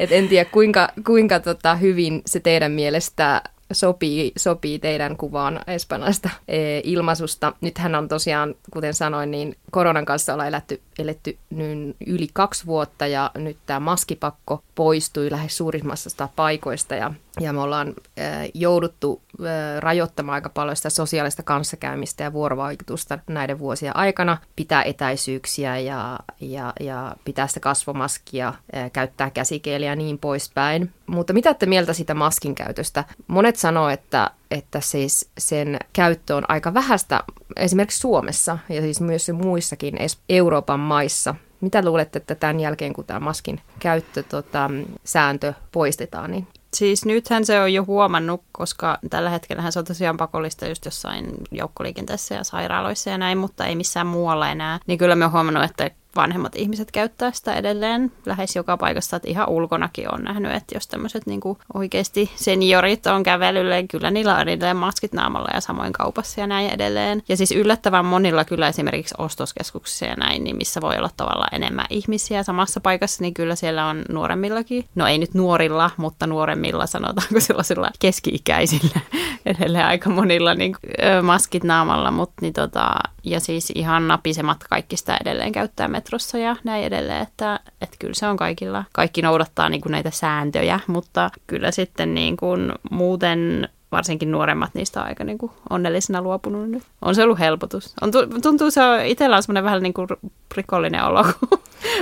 Et 0.00 0.12
en 0.12 0.28
tiedä, 0.28 0.50
kuinka, 0.50 0.88
kuinka 1.06 1.40
tota 1.40 1.74
hyvin 1.74 2.22
se 2.26 2.40
teidän 2.40 2.72
mielestä 2.72 3.42
sopii, 3.72 4.32
sopii 4.36 4.78
teidän 4.78 5.16
kuvaan 5.16 5.60
espanjalaista 5.66 6.30
e, 6.48 6.80
ilmaisusta. 6.84 7.52
Nythän 7.60 7.94
on 7.94 8.08
tosiaan, 8.08 8.54
kuten 8.70 8.94
sanoin, 8.94 9.30
niin 9.30 9.56
koronan 9.70 10.04
kanssa 10.04 10.32
ollaan 10.32 10.48
eletty, 10.48 10.80
eletty 10.98 11.38
nyt 11.50 11.96
yli 12.06 12.28
kaksi 12.32 12.66
vuotta 12.66 13.06
ja 13.06 13.30
nyt 13.34 13.56
tämä 13.66 13.80
maskipakko 13.80 14.62
poistui 14.74 15.30
lähes 15.30 15.56
suurimmasta 15.56 16.28
paikoista 16.36 16.94
ja, 16.94 17.12
ja 17.40 17.52
me 17.52 17.60
ollaan 17.60 17.94
e, 18.16 18.22
jouduttu 18.54 19.22
e, 19.40 19.80
rajoittamaan 19.80 20.34
aika 20.34 20.48
paljon 20.48 20.76
sitä 20.76 20.90
sosiaalista 20.90 21.42
kanssakäymistä 21.42 22.24
ja 22.24 22.32
vuorovaikutusta 22.32 23.18
näiden 23.26 23.58
vuosien 23.58 23.96
aikana, 23.96 24.38
pitää 24.56 24.82
etäisyyksiä 24.82 25.78
ja, 25.78 26.18
ja, 26.40 26.72
ja 26.80 27.16
pitää 27.24 27.46
sitä 27.46 27.60
kasvomaskia, 27.60 28.54
e, 28.72 28.90
käyttää 28.90 29.30
käsikeeliä 29.30 29.90
ja 29.90 29.96
niin 29.96 30.18
poispäin. 30.18 30.92
Mutta 31.06 31.32
mitä 31.32 31.54
te 31.54 31.66
mieltä 31.66 31.92
sitä 31.92 32.14
maskin 32.14 32.54
käytöstä? 32.54 33.04
Monet 33.26 33.56
sanoo, 33.56 33.88
että, 33.88 34.30
että 34.50 34.80
siis 34.80 35.30
sen 35.38 35.78
käyttö 35.92 36.36
on 36.36 36.44
aika 36.48 36.74
vähäistä 36.74 37.24
esimerkiksi 37.56 38.00
Suomessa 38.00 38.58
ja 38.68 38.80
siis 38.80 39.00
myös 39.00 39.30
muissakin 39.32 39.98
Euroopan 40.28 40.80
maissa. 40.80 41.34
Mitä 41.60 41.84
luulette, 41.84 42.18
että 42.18 42.34
tämän 42.34 42.60
jälkeen, 42.60 42.92
kun 42.92 43.04
tämä 43.04 43.20
maskin 43.20 43.60
käyttö, 43.78 44.22
tota, 44.22 44.70
sääntö 45.04 45.52
poistetaan, 45.72 46.30
niin 46.30 46.46
Siis 46.74 47.04
nythän 47.04 47.44
se 47.44 47.60
on 47.60 47.74
jo 47.74 47.84
huomannut, 47.84 48.42
koska 48.52 48.98
tällä 49.10 49.30
hetkellä 49.30 49.70
se 49.70 49.78
on 49.78 49.84
tosiaan 49.84 50.16
pakollista 50.16 50.66
just 50.66 50.84
jossain 50.84 51.34
joukkoliikenteessä 51.50 52.34
ja 52.34 52.44
sairaaloissa 52.44 53.10
ja 53.10 53.18
näin, 53.18 53.38
mutta 53.38 53.66
ei 53.66 53.76
missään 53.76 54.06
muualla 54.06 54.50
enää. 54.50 54.80
Niin 54.86 54.98
kyllä 54.98 55.14
me 55.14 55.24
on 55.24 55.32
huomannut, 55.32 55.64
että 55.64 55.90
vanhemmat 56.18 56.56
ihmiset 56.56 56.90
käyttää 56.90 57.32
sitä 57.32 57.54
edelleen 57.54 58.12
lähes 58.26 58.56
joka 58.56 58.76
paikassa, 58.76 59.16
että 59.16 59.30
ihan 59.30 59.48
ulkonakin 59.48 60.14
on 60.14 60.22
nähnyt, 60.22 60.52
että 60.52 60.76
jos 60.76 60.86
tämmöiset 60.86 61.26
niin 61.26 61.40
oikeasti 61.74 62.30
seniorit 62.34 63.06
on 63.06 63.22
kävelyllä, 63.22 63.74
niin 63.74 63.88
kyllä 63.88 64.10
niillä 64.10 64.34
on 64.34 64.40
edelleen 64.40 64.76
maskit 64.76 65.12
naamalla 65.12 65.48
ja 65.54 65.60
samoin 65.60 65.92
kaupassa 65.92 66.40
ja 66.40 66.46
näin 66.46 66.70
edelleen. 66.70 67.22
Ja 67.28 67.36
siis 67.36 67.52
yllättävän 67.52 68.04
monilla 68.04 68.44
kyllä 68.44 68.68
esimerkiksi 68.68 69.14
ostoskeskuksissa 69.18 70.04
ja 70.04 70.14
näin, 70.16 70.44
niin 70.44 70.56
missä 70.56 70.80
voi 70.80 70.96
olla 70.96 71.10
tavallaan 71.16 71.54
enemmän 71.54 71.86
ihmisiä 71.90 72.42
samassa 72.42 72.80
paikassa, 72.80 73.22
niin 73.22 73.34
kyllä 73.34 73.54
siellä 73.54 73.86
on 73.86 74.02
nuoremmillakin, 74.08 74.84
no 74.94 75.06
ei 75.06 75.18
nyt 75.18 75.34
nuorilla, 75.34 75.90
mutta 75.96 76.26
nuoremmilla 76.26 76.86
sanotaanko 76.86 77.40
sellaisilla 77.40 77.90
keski-ikäisillä 77.98 79.00
edelleen 79.46 79.86
aika 79.86 80.10
monilla 80.10 80.54
niin, 80.54 80.76
maskit 81.22 81.64
naamalla, 81.64 82.10
mutta 82.10 82.34
niin 82.40 82.52
tota, 82.52 82.94
ja 83.30 83.40
siis 83.40 83.72
ihan 83.74 84.08
napisemat 84.08 84.64
kaikki 84.70 84.96
sitä 84.96 85.18
edelleen 85.20 85.52
käyttää 85.52 85.88
metrossa 85.88 86.38
ja 86.38 86.56
näin 86.64 86.84
edelleen, 86.84 87.22
että, 87.22 87.60
että 87.80 87.96
kyllä 87.98 88.14
se 88.14 88.26
on 88.26 88.36
kaikilla, 88.36 88.84
kaikki 88.92 89.22
noudattaa 89.22 89.68
niin 89.68 89.80
kuin 89.80 89.92
näitä 89.92 90.10
sääntöjä, 90.10 90.80
mutta 90.86 91.30
kyllä 91.46 91.70
sitten 91.70 92.14
niin 92.14 92.36
kuin 92.36 92.72
muuten 92.90 93.68
varsinkin 93.92 94.30
nuoremmat 94.30 94.74
niistä 94.74 95.00
on 95.00 95.06
aika 95.06 95.24
niin 95.24 95.38
kuin 95.38 95.52
onnellisena 95.70 96.22
luopunut 96.22 96.70
nyt. 96.70 96.82
On 97.02 97.14
se 97.14 97.22
ollut 97.22 97.38
helpotus. 97.38 97.94
On, 98.00 98.10
tuntuu 98.42 98.70
se 98.70 98.82
on, 98.82 99.04
itsellä 99.04 99.36
on 99.36 99.42
semmoinen 99.42 99.64
vähän 99.64 99.82
niin 99.82 99.94
kuin 99.94 100.08
rikollinen 100.54 101.04
olo, 101.04 101.24
kun 101.40 101.58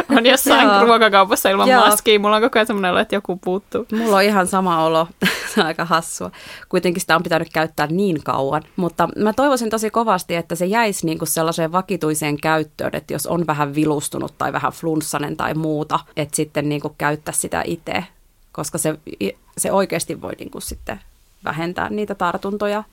on 0.19 0.26
jossain 0.26 0.83
ruokakaupassa 0.83 1.50
ilman 1.50 1.69
Joo. 1.69 1.87
maskia. 1.87 2.21
Mulla 2.21 2.37
on 2.37 2.43
koko 2.43 2.59
ajan 2.59 2.66
semmoinen 2.66 2.90
olo, 2.90 3.00
että 3.00 3.14
joku 3.14 3.37
puuttuu. 3.37 3.87
Mulla 3.93 4.16
on 4.16 4.23
ihan 4.23 4.47
sama 4.47 4.85
olo. 4.85 5.09
se 5.55 5.61
on 5.61 5.66
aika 5.66 5.85
hassua. 5.85 6.31
Kuitenkin 6.69 7.00
sitä 7.00 7.16
on 7.16 7.23
pitänyt 7.23 7.49
käyttää 7.52 7.87
niin 7.87 8.23
kauan. 8.25 8.62
Mutta 8.76 9.09
mä 9.16 9.33
toivoisin 9.33 9.71
tosi 9.71 9.90
kovasti, 9.90 10.35
että 10.35 10.55
se 10.55 10.66
jäisi 10.66 11.07
niin 11.07 11.19
kuin 11.19 11.28
sellaiseen 11.28 11.73
vakituiseen 11.73 12.37
käyttöön, 12.37 12.97
että 12.97 13.12
jos 13.12 13.26
on 13.26 13.47
vähän 13.47 13.75
vilustunut 13.75 14.38
tai 14.38 14.52
vähän 14.52 14.73
flunssanen 14.73 15.37
tai 15.37 15.55
muuta, 15.55 16.00
että 16.16 16.37
sitten 16.37 16.69
niin 16.69 16.81
kuin 16.81 16.95
käyttää 16.99 17.35
sitä 17.35 17.62
itse. 17.66 18.05
Koska 18.52 18.78
se, 18.78 18.99
se 19.59 19.73
oikeasti 19.73 20.21
voi 20.21 20.33
niin 20.38 20.50
kuin 20.50 20.62
sitten 20.62 21.00
vähentää 21.45 21.90
niitä 21.90 22.14
tartuntoja 22.14 22.85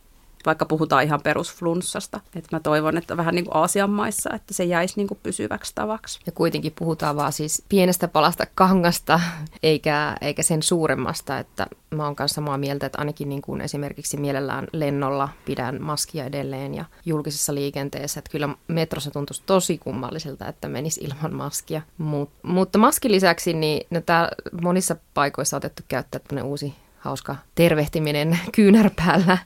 vaikka 0.45 0.65
puhutaan 0.65 1.03
ihan 1.03 1.21
perusflunssasta. 1.21 2.19
Että 2.35 2.55
mä 2.55 2.59
toivon, 2.59 2.97
että 2.97 3.17
vähän 3.17 3.35
niin 3.35 3.45
kuin 3.45 3.55
Aasian 3.55 3.89
maissa, 3.89 4.29
että 4.33 4.53
se 4.53 4.63
jäisi 4.63 4.93
niin 4.97 5.07
kuin 5.07 5.19
pysyväksi 5.23 5.71
tavaksi. 5.75 6.19
Ja 6.25 6.31
kuitenkin 6.31 6.73
puhutaan 6.79 7.15
vaan 7.15 7.33
siis 7.33 7.63
pienestä 7.69 8.07
palasta 8.07 8.45
kangasta, 8.55 9.19
eikä, 9.63 10.17
eikä 10.21 10.43
sen 10.43 10.63
suuremmasta. 10.63 11.39
Että 11.39 11.67
mä 11.95 12.05
oon 12.05 12.15
kanssa 12.15 12.35
samaa 12.35 12.57
mieltä, 12.57 12.85
että 12.85 12.97
ainakin 12.97 13.29
niin 13.29 13.41
kuin 13.41 13.61
esimerkiksi 13.61 14.17
mielellään 14.17 14.67
lennolla 14.73 15.29
pidän 15.45 15.81
maskia 15.81 16.25
edelleen 16.25 16.75
ja 16.75 16.85
julkisessa 17.05 17.55
liikenteessä. 17.55 18.19
Että 18.19 18.31
kyllä 18.31 18.49
metrossa 18.67 19.11
tuntuisi 19.11 19.43
tosi 19.45 19.77
kummalliselta, 19.77 20.47
että 20.47 20.67
menisi 20.67 21.01
ilman 21.01 21.33
maskia. 21.33 21.81
Mut, 21.97 22.29
mutta 22.43 22.77
maskin 22.77 23.11
lisäksi 23.11 23.53
niin 23.53 23.87
no 23.89 24.01
tää 24.01 24.29
monissa 24.61 24.95
paikoissa 25.13 25.57
on 25.57 25.59
otettu 25.59 25.83
käyttää 25.87 26.43
uusi 26.43 26.75
hauska 27.03 27.35
tervehtiminen 27.55 28.39
kyynärpäällä. 28.55 29.37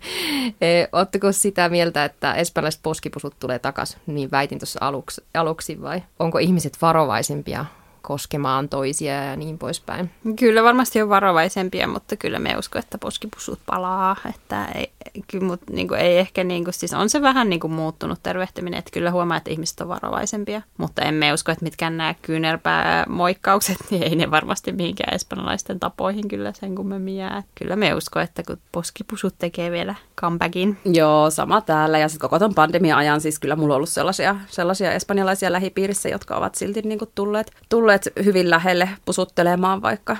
Oletteko 0.91 1.31
sitä 1.31 1.69
mieltä, 1.69 2.05
että 2.05 2.33
espanjalaiset 2.33 2.83
poskipusut 2.83 3.39
tulee 3.39 3.59
takaisin, 3.59 3.99
niin 4.07 4.31
väitin 4.31 4.59
tuossa 4.59 4.79
aluksi, 4.81 5.23
aluksi 5.33 5.81
vai 5.81 6.03
onko 6.19 6.37
ihmiset 6.37 6.77
varovaisempia 6.81 7.65
koskemaan 8.07 8.69
toisia 8.69 9.13
ja 9.13 9.35
niin 9.35 9.57
poispäin. 9.57 10.11
Kyllä 10.39 10.63
varmasti 10.63 11.01
on 11.01 11.09
varovaisempia, 11.09 11.87
mutta 11.87 12.15
kyllä 12.15 12.39
me 12.39 12.57
usko, 12.57 12.79
että 12.79 12.97
poskipusut 12.97 13.59
palaa. 13.65 14.15
Että 14.29 14.65
ei, 14.65 14.91
kyllä, 15.31 15.45
mutta 15.45 15.73
niin 15.73 15.87
kuin, 15.87 15.99
ei 15.99 16.17
ehkä, 16.17 16.43
niin 16.43 16.63
kuin, 16.63 16.73
siis 16.73 16.93
on 16.93 17.09
se 17.09 17.21
vähän 17.21 17.49
niin 17.49 17.59
kuin 17.59 17.73
muuttunut 17.73 18.19
tervehtiminen, 18.23 18.79
että 18.79 18.91
kyllä 18.91 19.11
huomaa, 19.11 19.37
että 19.37 19.51
ihmiset 19.51 19.81
on 19.81 19.87
varovaisempia. 19.87 20.61
Mutta 20.77 21.01
emme 21.01 21.33
usko, 21.33 21.51
että 21.51 21.63
mitkään 21.63 21.97
nämä 21.97 22.15
kyynärpäämoikkaukset, 22.21 23.77
niin 23.91 24.03
ei 24.03 24.15
ne 24.15 24.31
varmasti 24.31 24.71
mihinkään 24.71 25.15
espanjalaisten 25.15 25.79
tapoihin 25.79 26.27
kyllä 26.27 26.53
sen 26.53 26.75
kummemmin 26.75 27.17
jää. 27.17 27.43
Kyllä 27.55 27.75
me 27.75 27.93
usko, 27.93 28.19
että 28.19 28.43
kun 28.47 28.57
poskipusut 28.71 29.35
tekee 29.39 29.71
vielä 29.71 29.95
comebackin. 30.21 30.77
Joo, 30.85 31.29
sama 31.29 31.61
täällä. 31.61 31.99
Ja 31.99 32.09
sitten 32.09 32.29
koko 32.29 32.39
ton 32.39 32.55
pandemia-ajan 32.55 33.21
siis 33.21 33.39
kyllä 33.39 33.55
mulla 33.55 33.73
on 33.73 33.75
ollut 33.75 33.89
sellaisia, 33.89 34.35
sellaisia 34.47 34.91
espanjalaisia 34.91 35.51
lähipiirissä, 35.51 36.09
jotka 36.09 36.35
ovat 36.35 36.55
silti 36.55 36.81
niin 36.81 36.99
kuin 36.99 37.11
tulleet, 37.15 37.51
tulleet 37.69 37.96
hyvin 38.25 38.49
lähelle 38.49 38.89
pusuttelemaan, 39.05 39.81
vaikka, 39.81 40.17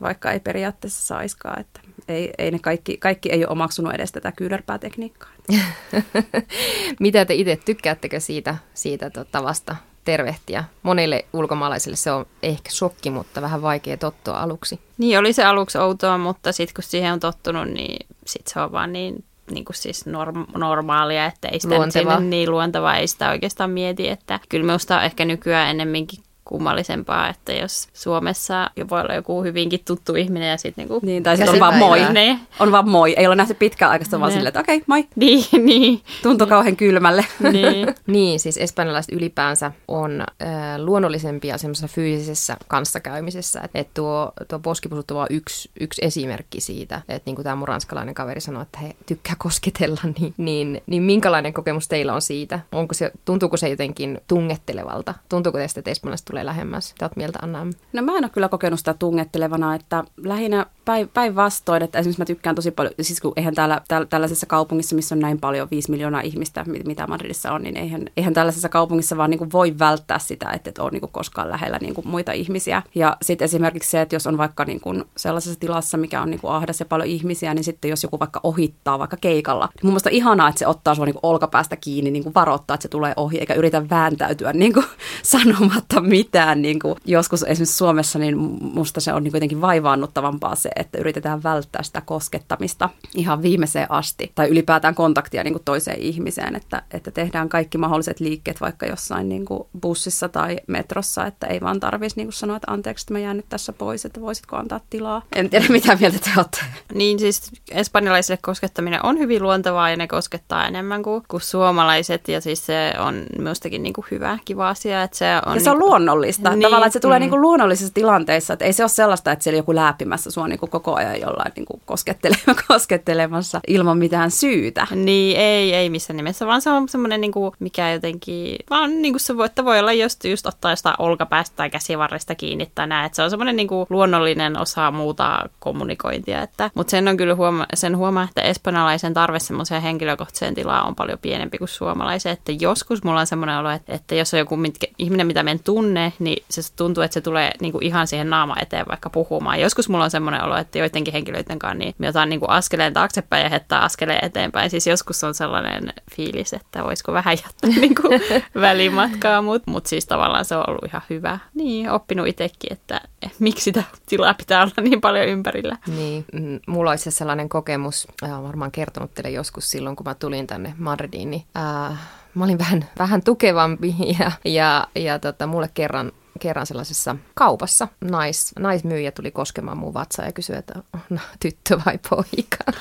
vaikka 0.00 0.32
ei 0.32 0.40
periaatteessa 0.40 1.06
saiskaan. 1.06 1.60
Että 1.60 1.80
ei, 2.08 2.32
ei 2.38 2.50
ne 2.50 2.58
kaikki, 2.58 2.96
kaikki 2.96 3.32
ei 3.32 3.44
ole 3.44 3.52
omaksunut 3.52 3.94
edes 3.94 4.12
tätä 4.12 4.32
kyynärpäätekniikkaa. 4.32 5.30
Mitä 7.00 7.24
te 7.24 7.34
itse 7.34 7.60
tykkäättekö 7.64 8.20
siitä, 8.20 8.56
siitä 8.74 9.10
tavasta 9.32 9.76
tervehtiä? 10.04 10.64
Monille 10.82 11.24
ulkomaalaisille 11.32 11.96
se 11.96 12.12
on 12.12 12.26
ehkä 12.42 12.70
shokki, 12.70 13.10
mutta 13.10 13.42
vähän 13.42 13.62
vaikea 13.62 13.96
tottua 13.96 14.40
aluksi. 14.40 14.80
Niin, 14.98 15.18
oli 15.18 15.32
se 15.32 15.44
aluksi 15.44 15.78
outoa, 15.78 16.18
mutta 16.18 16.52
sitten 16.52 16.74
kun 16.74 16.84
siihen 16.84 17.12
on 17.12 17.20
tottunut, 17.20 17.68
niin 17.68 18.06
sitten 18.26 18.52
se 18.52 18.60
on 18.60 18.72
vaan 18.72 18.92
niin 18.92 19.24
niin 19.50 19.64
kuin 19.64 19.76
siis 19.76 20.06
norm- 20.06 20.58
normaalia, 20.58 21.26
että 21.26 21.48
ei 21.48 21.60
sitä 21.60 21.90
sinne 21.90 22.20
niin 22.20 22.50
luontevaa, 22.50 22.96
ei 22.96 23.06
sitä 23.06 23.30
oikeastaan 23.30 23.70
mieti, 23.70 24.08
että 24.08 24.40
kyllä 24.48 24.66
minusta 24.66 25.02
ehkä 25.02 25.24
nykyään 25.24 25.70
ennemminkin 25.70 26.22
kummallisempaa, 26.50 27.28
että 27.28 27.52
jos 27.52 27.88
Suomessa 27.92 28.70
jo 28.76 28.88
voi 28.88 29.00
olla 29.00 29.14
joku 29.14 29.42
hyvinkin 29.42 29.80
tuttu 29.84 30.14
ihminen 30.14 30.50
ja 30.50 30.56
sitten 30.56 30.82
niinku... 30.82 31.06
Niin, 31.06 31.22
tai 31.22 31.36
sitten 31.36 31.54
on 31.54 31.60
vaan 31.60 31.76
moi. 31.76 32.00
Ne. 32.12 32.40
On 32.58 32.72
vaan 32.72 32.88
moi. 32.88 33.14
Ei 33.16 33.26
ole 33.26 33.36
nähty 33.36 33.54
pitkään 33.54 33.90
aikaista 33.90 34.20
vaan 34.20 34.32
silleen, 34.32 34.48
että 34.48 34.60
okei, 34.60 34.76
okay, 34.76 34.84
moi. 34.86 35.06
Niin, 35.16 35.44
niin. 35.66 36.02
Tuntuu 36.22 36.44
niin. 36.44 36.50
kauhean 36.50 36.76
kylmälle. 36.76 37.24
Niin. 37.52 37.94
niin, 38.06 38.40
siis 38.40 38.56
espanjalaiset 38.56 39.14
ylipäänsä 39.14 39.72
on 39.88 40.20
äh, 40.20 40.78
luonnollisempia 40.78 41.58
semmoisessa 41.58 41.88
fyysisessä 41.88 42.56
kanssakäymisessä. 42.68 43.60
Että 43.64 43.78
et 43.78 43.94
tuo, 43.94 44.32
tuo 44.48 44.58
poskipusut 44.58 45.10
on 45.10 45.16
vaan 45.16 45.28
yksi, 45.30 45.70
yksi 45.80 46.04
esimerkki 46.04 46.60
siitä, 46.60 47.02
että 47.08 47.22
niin 47.26 47.36
kuin 47.36 47.44
tämä 47.44 47.56
mun 47.56 47.68
ranskalainen 47.68 48.14
kaveri 48.14 48.40
sanoi, 48.40 48.62
että 48.62 48.78
he 48.78 48.96
tykkää 49.06 49.34
kosketella, 49.38 50.00
niin, 50.18 50.34
niin, 50.36 50.82
niin 50.86 51.02
minkälainen 51.02 51.52
kokemus 51.52 51.88
teillä 51.88 52.14
on 52.14 52.22
siitä? 52.22 52.60
Onko 52.72 52.94
se, 52.94 53.12
tuntuuko 53.24 53.56
se 53.56 53.68
jotenkin 53.68 54.20
tungettelevalta? 54.28 55.14
Tuntuuko 55.28 55.58
teistä, 55.58 55.80
että 55.80 55.90
espanjalaiset 55.90 56.24
tulee 56.24 56.39
tulee 56.40 56.46
lähemmäs. 56.46 56.92
Mitä 56.92 57.04
olet 57.04 57.16
mieltä, 57.16 57.38
Anna? 57.42 57.66
No 57.92 58.02
mä 58.02 58.12
en 58.18 58.24
ole 58.24 58.30
kyllä 58.30 58.48
kokenut 58.48 58.78
sitä 58.78 58.94
tungettelevana, 58.94 59.74
että 59.74 60.04
lähinnä 60.16 60.66
päinvastoin, 61.14 61.82
että 61.82 61.98
esimerkiksi 61.98 62.20
mä 62.20 62.24
tykkään 62.24 62.56
tosi 62.56 62.70
paljon, 62.70 62.94
siis 63.00 63.20
kun 63.20 63.32
eihän 63.36 63.54
täällä, 63.54 63.80
täällä, 63.88 64.06
tällaisessa 64.06 64.46
kaupungissa, 64.46 64.96
missä 64.96 65.14
on 65.14 65.18
näin 65.18 65.40
paljon, 65.40 65.68
5 65.70 65.90
miljoonaa 65.90 66.20
ihmistä, 66.20 66.64
mitä 66.86 67.06
Madridissa 67.06 67.52
on, 67.52 67.62
niin 67.62 67.76
eihän, 67.76 68.02
eihän 68.16 68.34
tällaisessa 68.34 68.68
kaupungissa 68.68 69.16
vaan 69.16 69.30
niin 69.30 69.38
kuin 69.38 69.52
voi 69.52 69.78
välttää 69.78 70.18
sitä, 70.18 70.50
että 70.50 70.70
et 70.70 70.78
ole 70.78 70.90
niin 70.90 71.00
kuin 71.00 71.12
koskaan 71.12 71.50
lähellä 71.50 71.78
niin 71.80 71.94
kuin 71.94 72.08
muita 72.08 72.32
ihmisiä. 72.32 72.82
Ja 72.94 73.16
sitten 73.22 73.44
esimerkiksi 73.44 73.90
se, 73.90 74.00
että 74.00 74.14
jos 74.14 74.26
on 74.26 74.38
vaikka 74.38 74.64
niin 74.64 74.80
kuin 74.80 75.04
sellaisessa 75.16 75.60
tilassa, 75.60 75.98
mikä 75.98 76.22
on 76.22 76.30
niin 76.30 76.40
kuin 76.40 76.52
ahdas 76.52 76.80
ja 76.80 76.86
paljon 76.86 77.08
ihmisiä, 77.08 77.54
niin 77.54 77.64
sitten 77.64 77.88
jos 77.88 78.02
joku 78.02 78.18
vaikka 78.18 78.40
ohittaa 78.42 78.98
vaikka 78.98 79.16
keikalla, 79.20 79.66
niin 79.66 79.86
mun 79.86 79.92
mielestä 79.92 80.10
ihanaa, 80.10 80.48
että 80.48 80.58
se 80.58 80.66
ottaa 80.66 80.94
sua 80.94 81.04
niin 81.04 81.14
kuin 81.14 81.30
olkapäästä 81.30 81.76
kiinni, 81.76 82.10
niin 82.10 82.22
kuin 82.22 82.34
varoittaa, 82.34 82.74
että 82.74 82.82
se 82.82 82.88
tulee 82.88 83.12
ohi, 83.16 83.38
eikä 83.38 83.54
yritä 83.54 83.90
vääntäytyä 83.90 84.52
niin 84.52 84.72
kuin 84.72 84.86
sanomatta 85.22 86.00
mitään. 86.00 86.62
Niin 86.62 86.78
kuin 86.78 86.96
joskus 87.04 87.42
esimerkiksi 87.42 87.76
Suomessa, 87.76 88.18
niin 88.18 88.38
musta 88.60 89.00
se 89.00 89.12
on 89.12 89.24
niin 89.24 89.34
jotenkin 89.34 89.60
vaivaannuttavampaa 89.60 90.54
se, 90.54 90.70
että 90.80 90.98
yritetään 90.98 91.42
välttää 91.42 91.82
sitä 91.82 92.00
koskettamista 92.00 92.88
ihan 93.14 93.42
viimeiseen 93.42 93.90
asti. 93.90 94.32
Tai 94.34 94.48
ylipäätään 94.48 94.94
kontaktia 94.94 95.44
niin 95.44 95.54
kuin 95.54 95.64
toiseen 95.64 95.98
ihmiseen, 96.00 96.56
että, 96.56 96.82
että 96.90 97.10
tehdään 97.10 97.48
kaikki 97.48 97.78
mahdolliset 97.78 98.20
liikkeet 98.20 98.60
vaikka 98.60 98.86
jossain 98.86 99.28
niin 99.28 99.44
kuin 99.44 99.68
bussissa 99.82 100.28
tai 100.28 100.56
metrossa, 100.66 101.26
että 101.26 101.46
ei 101.46 101.60
vaan 101.60 101.80
tarvitsisi 101.80 102.16
niin 102.16 102.26
kuin 102.26 102.32
sanoa, 102.32 102.56
että 102.56 102.72
anteeksi, 102.72 103.02
että 103.02 103.14
mä 103.14 103.18
jään 103.18 103.36
nyt 103.36 103.48
tässä 103.48 103.72
pois, 103.72 104.04
että 104.04 104.20
voisitko 104.20 104.56
antaa 104.56 104.80
tilaa. 104.90 105.22
En 105.36 105.50
tiedä, 105.50 105.66
mitä 105.78 105.96
mieltä 106.00 106.18
te 106.18 106.30
olette. 106.36 106.60
Niin 106.94 107.18
siis 107.18 107.50
espanjalaisille 107.70 108.38
koskettaminen 108.42 109.06
on 109.06 109.18
hyvin 109.18 109.42
luontevaa 109.42 109.90
ja 109.90 109.96
ne 109.96 110.08
koskettaa 110.08 110.66
enemmän 110.66 111.02
kuin, 111.02 111.22
kuin 111.28 111.40
suomalaiset 111.40 112.28
ja 112.28 112.40
siis 112.40 112.66
se 112.66 112.94
on 112.98 113.22
minustakin 113.38 113.82
niin 113.82 113.92
kuin 113.92 114.04
hyvä, 114.10 114.38
kiva 114.44 114.68
asia. 114.68 115.02
Että 115.02 115.18
se 115.18 115.26
on 115.46 115.54
ja 115.54 115.60
se 115.60 115.70
on 115.70 115.74
niin 115.74 115.80
kuin... 115.80 115.88
luonnollista. 115.88 116.50
Niin, 116.50 116.62
Tavallaan, 116.62 116.86
että 116.86 116.92
se 116.92 117.00
tulee 117.00 117.18
mm. 117.18 117.20
niin 117.20 117.30
kuin 117.30 117.42
luonnollisissa 117.42 117.94
tilanteissa, 117.94 118.52
että 118.52 118.64
ei 118.64 118.72
se 118.72 118.82
ole 118.82 118.88
sellaista, 118.88 119.32
että 119.32 119.42
siellä 119.42 119.58
joku 119.58 119.74
läpimässä 119.74 120.30
sua 120.30 120.48
niin 120.48 120.59
kuin 120.60 120.70
koko 120.70 120.94
ajan 120.94 121.20
jollain 121.20 121.52
niin 121.56 121.66
kuin 121.66 121.80
koskettelemassa 122.68 123.60
ilman 123.68 123.98
mitään 123.98 124.30
syytä. 124.30 124.86
Niin, 124.94 125.36
ei, 125.36 125.74
ei 125.74 125.90
missään 125.90 126.16
nimessä, 126.16 126.46
vaan 126.46 126.62
se 126.62 126.70
on 126.70 126.88
semmoinen, 126.88 127.20
niin 127.20 127.32
kuin, 127.32 127.52
mikä 127.58 127.92
jotenkin, 127.92 128.56
vaan 128.70 129.02
niin 129.02 129.12
kuin 129.12 129.20
se 129.20 129.36
voi, 129.36 129.46
että 129.46 129.64
voi 129.64 129.78
olla 129.78 129.92
just, 129.92 130.24
just 130.24 130.46
ottaa 130.46 130.76
sitä 130.76 130.94
olkapäästä 130.98 131.56
tai 131.56 131.70
käsivarresta 131.70 132.34
kiinni 132.34 132.70
tai 132.74 132.86
näin, 132.86 133.06
että 133.06 133.16
se 133.16 133.22
on 133.22 133.30
semmoinen 133.30 133.56
niin 133.56 133.68
kuin 133.68 133.86
luonnollinen 133.90 134.58
osa 134.58 134.90
muuta 134.90 135.48
kommunikointia, 135.58 136.42
että, 136.42 136.70
mutta 136.74 136.90
sen 136.90 137.08
on 137.08 137.16
kyllä 137.16 137.34
huoma, 137.34 137.66
sen 137.74 137.96
huomaa, 137.96 138.24
että 138.24 138.42
espanjalaisen 138.42 139.14
tarve 139.14 139.38
semmoiseen 139.38 139.82
henkilökohtaiseen 139.82 140.54
tilaan 140.54 140.86
on 140.86 140.94
paljon 140.94 141.18
pienempi 141.18 141.58
kuin 141.58 141.68
suomalaisen, 141.68 142.32
että 142.32 142.52
joskus 142.60 143.04
mulla 143.04 143.20
on 143.20 143.26
semmoinen 143.26 143.58
olo, 143.58 143.70
että, 143.70 143.94
että 143.94 144.14
jos 144.14 144.34
on 144.34 144.38
joku 144.38 144.56
mitkä, 144.56 144.86
ihminen, 144.98 145.26
mitä 145.26 145.42
me 145.42 145.50
en 145.50 145.60
tunne, 145.60 146.12
niin 146.18 146.44
se 146.50 146.62
tuntuu, 146.76 147.02
että 147.02 147.14
se 147.14 147.20
tulee 147.20 147.50
niin 147.60 147.72
kuin 147.72 147.84
ihan 147.84 148.06
siihen 148.06 148.30
naama 148.30 148.56
eteen 148.60 148.86
vaikka 148.88 149.10
puhumaan. 149.10 149.60
Joskus 149.60 149.88
mulla 149.88 150.04
on 150.04 150.10
semmoinen 150.10 150.44
olo, 150.44 150.49
että 150.58 150.78
joidenkin 150.78 151.12
henkilöiden 151.12 151.58
kanssa 151.58 151.78
niin 151.78 151.94
me 151.98 152.08
otan 152.08 152.28
niin 152.28 152.40
kuin 152.40 152.50
askeleen 152.50 152.92
taaksepäin 152.92 153.42
ja 153.42 153.48
hettää 153.48 153.80
askeleen 153.80 154.24
eteenpäin. 154.24 154.70
Siis 154.70 154.86
joskus 154.86 155.24
on 155.24 155.34
sellainen 155.34 155.92
fiilis, 156.16 156.52
että 156.52 156.84
voisiko 156.84 157.12
vähän 157.12 157.36
jättää 157.44 157.70
niin 157.80 157.94
kuin 157.94 158.20
välimatkaa, 158.54 159.42
mutta 159.42 159.70
mut 159.70 159.86
siis 159.86 160.06
tavallaan 160.06 160.44
se 160.44 160.56
on 160.56 160.64
ollut 160.68 160.84
ihan 160.84 161.02
hyvä. 161.10 161.38
Niin, 161.54 161.90
oppinut 161.90 162.26
itsekin, 162.26 162.72
että 162.72 163.00
miksi 163.38 163.64
sitä 163.64 163.82
tilaa 164.06 164.34
pitää 164.34 164.62
olla 164.62 164.72
niin 164.82 165.00
paljon 165.00 165.26
ympärillä. 165.26 165.76
Niin, 165.86 166.24
mm, 166.32 166.60
mulla 166.66 166.90
olisi 166.90 167.10
sellainen 167.10 167.48
kokemus, 167.48 168.08
olen 168.22 168.42
varmaan 168.42 168.72
kertonut 168.72 169.14
teille 169.14 169.30
joskus 169.30 169.70
silloin, 169.70 169.96
kun 169.96 170.04
mä 170.04 170.14
tulin 170.14 170.46
tänne 170.46 170.74
Madridiin, 170.78 171.30
niin 171.30 171.44
äh, 171.56 171.98
mä 172.34 172.44
olin 172.44 172.58
vähän, 172.58 172.84
vähän 172.98 173.22
tukevampi 173.22 173.94
ja, 174.18 174.32
ja, 174.44 174.86
ja 174.94 175.18
tota, 175.18 175.46
mulle 175.46 175.70
kerran 175.74 176.12
kerran 176.38 176.66
sellaisessa 176.66 177.16
kaupassa 177.34 177.88
nais, 178.00 178.52
naismyyjä 178.58 179.10
tuli 179.10 179.30
koskemaan 179.30 179.78
mun 179.78 179.94
vatsaa 179.94 180.26
ja 180.26 180.32
kysyi, 180.32 180.56
että 180.56 180.74
no, 181.10 181.20
tyttö 181.40 181.80
vai 181.86 181.98
poika. 182.10 182.80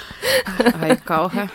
Ai 0.81 0.97
kauhean. 1.05 1.49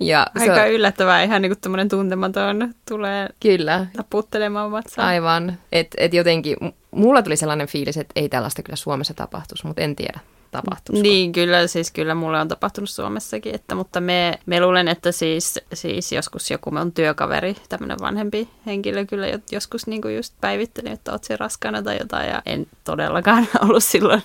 Ja 0.00 0.26
Aika 0.40 0.62
on, 0.62 0.70
yllättävää, 0.70 1.22
ihan 1.22 1.42
niin 1.42 1.50
kuin 1.50 1.60
tämmöinen 1.60 1.88
tuntematon 1.88 2.74
tulee 2.88 3.28
kyllä. 3.40 3.86
taputtelemaan 3.96 4.70
vatsaa. 4.70 5.06
Aivan, 5.06 5.58
että 5.72 5.96
et 6.00 6.14
jotenkin 6.14 6.56
mulla 6.90 7.22
tuli 7.22 7.36
sellainen 7.36 7.66
fiilis, 7.66 7.96
että 7.96 8.12
ei 8.16 8.28
tällaista 8.28 8.62
kyllä 8.62 8.76
Suomessa 8.76 9.14
tapahtuisi, 9.14 9.66
mutta 9.66 9.82
en 9.82 9.96
tiedä 9.96 10.20
tapahtuisi. 10.54 11.02
Niin, 11.02 11.32
kyllä, 11.32 11.66
siis 11.66 11.90
kyllä 11.90 12.14
mulle 12.14 12.40
on 12.40 12.48
tapahtunut 12.48 12.90
Suomessakin, 12.90 13.54
että, 13.54 13.74
mutta 13.74 14.00
me, 14.00 14.38
me 14.46 14.60
luulen, 14.60 14.88
että 14.88 15.12
siis, 15.12 15.60
siis 15.74 16.12
joskus 16.12 16.50
joku 16.50 16.70
on 16.74 16.92
työkaveri, 16.92 17.56
tämmöinen 17.68 17.98
vanhempi 18.00 18.48
henkilö 18.66 19.04
kyllä 19.06 19.26
joskus 19.52 19.86
niin 19.86 20.02
kuin 20.02 20.16
just 20.16 20.34
päivitteli, 20.40 20.90
että 20.90 21.12
oot 21.12 21.24
se 21.24 21.36
raskaana 21.36 21.82
tai 21.82 21.98
jotain, 21.98 22.28
ja 22.28 22.42
en 22.46 22.66
todellakaan 22.84 23.48
ollut 23.64 23.84
silloin. 23.84 24.22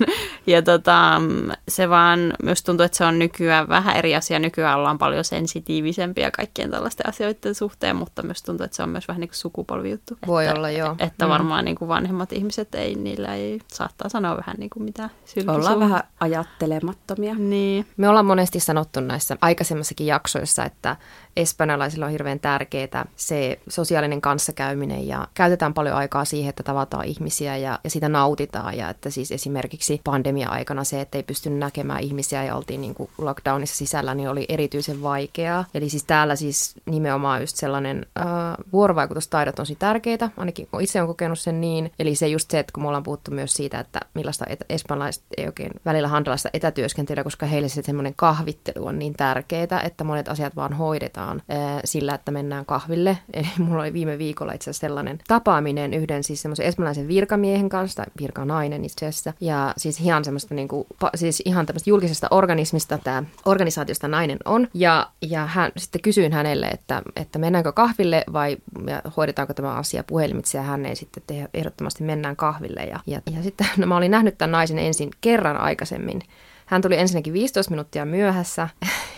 Ja 0.48 0.62
tota, 0.62 1.21
se 1.67 1.89
vaan 1.89 2.33
myös 2.43 2.63
tuntuu, 2.63 2.83
että 2.83 2.98
se 2.98 3.05
on 3.05 3.19
nykyään 3.19 3.69
vähän 3.69 3.95
eri 3.95 4.15
asia. 4.15 4.39
Nykyään 4.39 4.77
ollaan 4.77 4.98
paljon 4.98 5.24
sensitiivisempiä 5.24 6.31
kaikkien 6.31 6.71
tällaisten 6.71 7.09
asioiden 7.09 7.55
suhteen, 7.55 7.95
mutta 7.95 8.24
myös 8.24 8.43
tuntuu, 8.43 8.63
että 8.63 8.75
se 8.77 8.83
on 8.83 8.89
myös 8.89 9.07
vähän 9.07 9.19
niin 9.19 9.29
kuin 9.29 9.38
sukupolvijuttu. 9.38 10.17
Voi 10.27 10.45
että, 10.45 10.57
olla, 10.57 10.69
joo. 10.69 10.95
Että 11.00 11.25
mm. 11.25 11.29
varmaan 11.29 11.65
niin 11.65 11.75
kuin 11.75 11.89
vanhemmat 11.89 12.33
ihmiset 12.33 12.75
ei, 12.75 12.95
niillä 12.95 13.36
ei 13.36 13.59
saattaa 13.67 14.09
sanoa 14.09 14.38
vähän 14.38 14.55
niin 14.59 14.69
kuin 14.69 14.83
mitä 14.83 15.09
Ollaan 15.48 15.79
vähän 15.79 16.03
ajattelemattomia. 16.19 17.35
Niin. 17.35 17.85
Me 17.97 18.09
ollaan 18.09 18.25
monesti 18.25 18.59
sanottu 18.59 18.99
näissä 18.99 19.38
aikaisemmassakin 19.41 20.07
jaksoissa, 20.07 20.65
että 20.65 20.95
espanjalaisilla 21.38 22.05
on 22.05 22.12
hirveän 22.12 22.39
tärkeää 22.39 23.05
se 23.15 23.59
sosiaalinen 23.69 24.21
kanssakäyminen 24.21 25.07
ja 25.07 25.27
käytetään 25.33 25.74
paljon 25.74 25.95
aikaa 25.95 26.25
siihen, 26.25 26.50
että 26.50 26.63
tavataan 26.63 27.05
ihmisiä 27.05 27.57
ja, 27.57 27.79
ja 27.83 27.89
sitä 27.89 28.09
nautitaan. 28.09 28.77
Ja 28.77 28.89
että 28.89 29.09
siis 29.09 29.31
esimerkiksi 29.31 30.01
pandemia-aikana 30.03 30.83
se, 30.83 31.01
että 31.01 31.17
ei 31.17 31.24
pysty 31.24 31.50
näkemään 31.50 32.01
ihmisiä 32.01 32.43
ja 32.43 32.55
oltiin 32.55 32.81
niin 32.81 32.95
kuin 32.95 33.09
lockdownissa 33.17 33.75
sisällä, 33.75 34.15
niin 34.15 34.29
oli 34.29 34.45
erityisen 34.50 35.01
vaikeaa. 35.01 35.65
Eli 35.74 35.89
siis 35.89 36.03
täällä 36.03 36.36
siis 36.36 36.75
nimenomaan 36.86 37.41
just 37.41 37.55
sellainen 37.55 38.05
äh, 38.19 38.25
vuorovaikutustaidot 38.74 39.59
on 39.59 39.69
tosi 39.69 39.75
tärkeitä, 39.75 40.29
ainakin 40.38 40.67
itse 40.79 41.01
on 41.01 41.07
kokenut 41.07 41.39
sen 41.39 41.62
niin. 41.62 41.91
Eli 42.00 42.15
se 42.15 42.27
just 42.27 42.51
se, 42.51 42.59
että 42.59 42.71
kun 42.74 42.83
me 42.83 42.88
ollaan 42.88 43.03
puhuttu 43.03 43.31
myös 43.31 43.53
siitä, 43.53 43.79
että 43.79 44.00
millaista 44.13 44.45
et, 44.50 44.59
espanjalaiset 44.69 45.24
ei 45.38 45.45
oikein 45.45 45.71
välillä 45.86 46.07
handlaista 46.07 46.50
etätyöskentelyä, 46.53 47.24
koska 47.24 47.45
heille 47.45 47.69
se 47.69 47.81
semmoinen 47.81 48.13
kahvittelu 48.15 48.86
on 48.86 49.00
niin 49.00 49.13
tärkeää, 49.13 49.81
että 49.83 50.03
monet 50.03 50.27
asiat 50.27 50.55
vaan 50.55 50.74
hoidetaan 50.74 51.18
ää, 51.27 51.81
sillä, 51.85 52.13
että 52.13 52.31
mennään 52.31 52.65
kahville. 52.65 53.17
Eli 53.33 53.47
mulla 53.57 53.81
oli 53.81 53.93
viime 53.93 54.17
viikolla 54.17 54.53
itse 54.53 54.69
asiassa 54.69 54.88
sellainen 54.88 55.19
tapaaminen 55.27 55.93
yhden 55.93 56.23
siis 56.23 56.41
semmoisen 56.41 56.65
espanjalaisen 56.65 57.07
virkamiehen 57.07 57.69
kanssa, 57.69 57.95
tai 57.95 58.05
virkanainen 58.21 58.85
itse 58.85 59.05
asiassa, 59.05 59.33
ja 59.41 59.73
siis 59.77 59.99
ihan 59.99 60.25
semmoista 60.25 60.55
niinku, 60.55 60.88
siis 61.15 61.41
ihan 61.45 61.65
tämmöistä 61.65 61.89
julkisesta 61.89 62.27
organismista 62.31 62.97
tämä 62.97 63.23
organisaatiosta 63.45 64.07
nainen 64.07 64.38
on, 64.45 64.67
ja, 64.73 65.07
ja 65.21 65.45
hän 65.45 65.71
sitten 65.77 66.01
kysyin 66.01 66.33
hänelle, 66.33 66.67
että, 66.67 67.01
että 67.15 67.39
mennäänkö 67.39 67.71
kahville 67.71 68.23
vai 68.33 68.57
ja 68.88 69.01
hoidetaanko 69.17 69.53
tämä 69.53 69.73
asia 69.73 70.03
puhelimitse, 70.03 70.57
ja 70.57 70.63
hän 70.63 70.85
ei 70.85 70.95
sitten 70.95 71.23
tehdä, 71.27 71.49
ehdottomasti 71.53 72.03
mennään 72.03 72.35
kahville, 72.35 72.81
ja, 72.81 72.99
ja, 73.07 73.21
ja 73.35 73.43
sitten 73.43 73.67
no, 73.77 73.88
mä 73.88 73.97
olin 73.97 74.11
nähnyt 74.11 74.38
tämän 74.38 74.51
naisen 74.51 74.79
ensin 74.79 75.09
kerran 75.21 75.57
aikaisemmin, 75.57 76.21
hän 76.69 76.81
tuli 76.81 76.97
ensinnäkin 76.97 77.33
15 77.33 77.71
minuuttia 77.71 78.05
myöhässä 78.05 78.69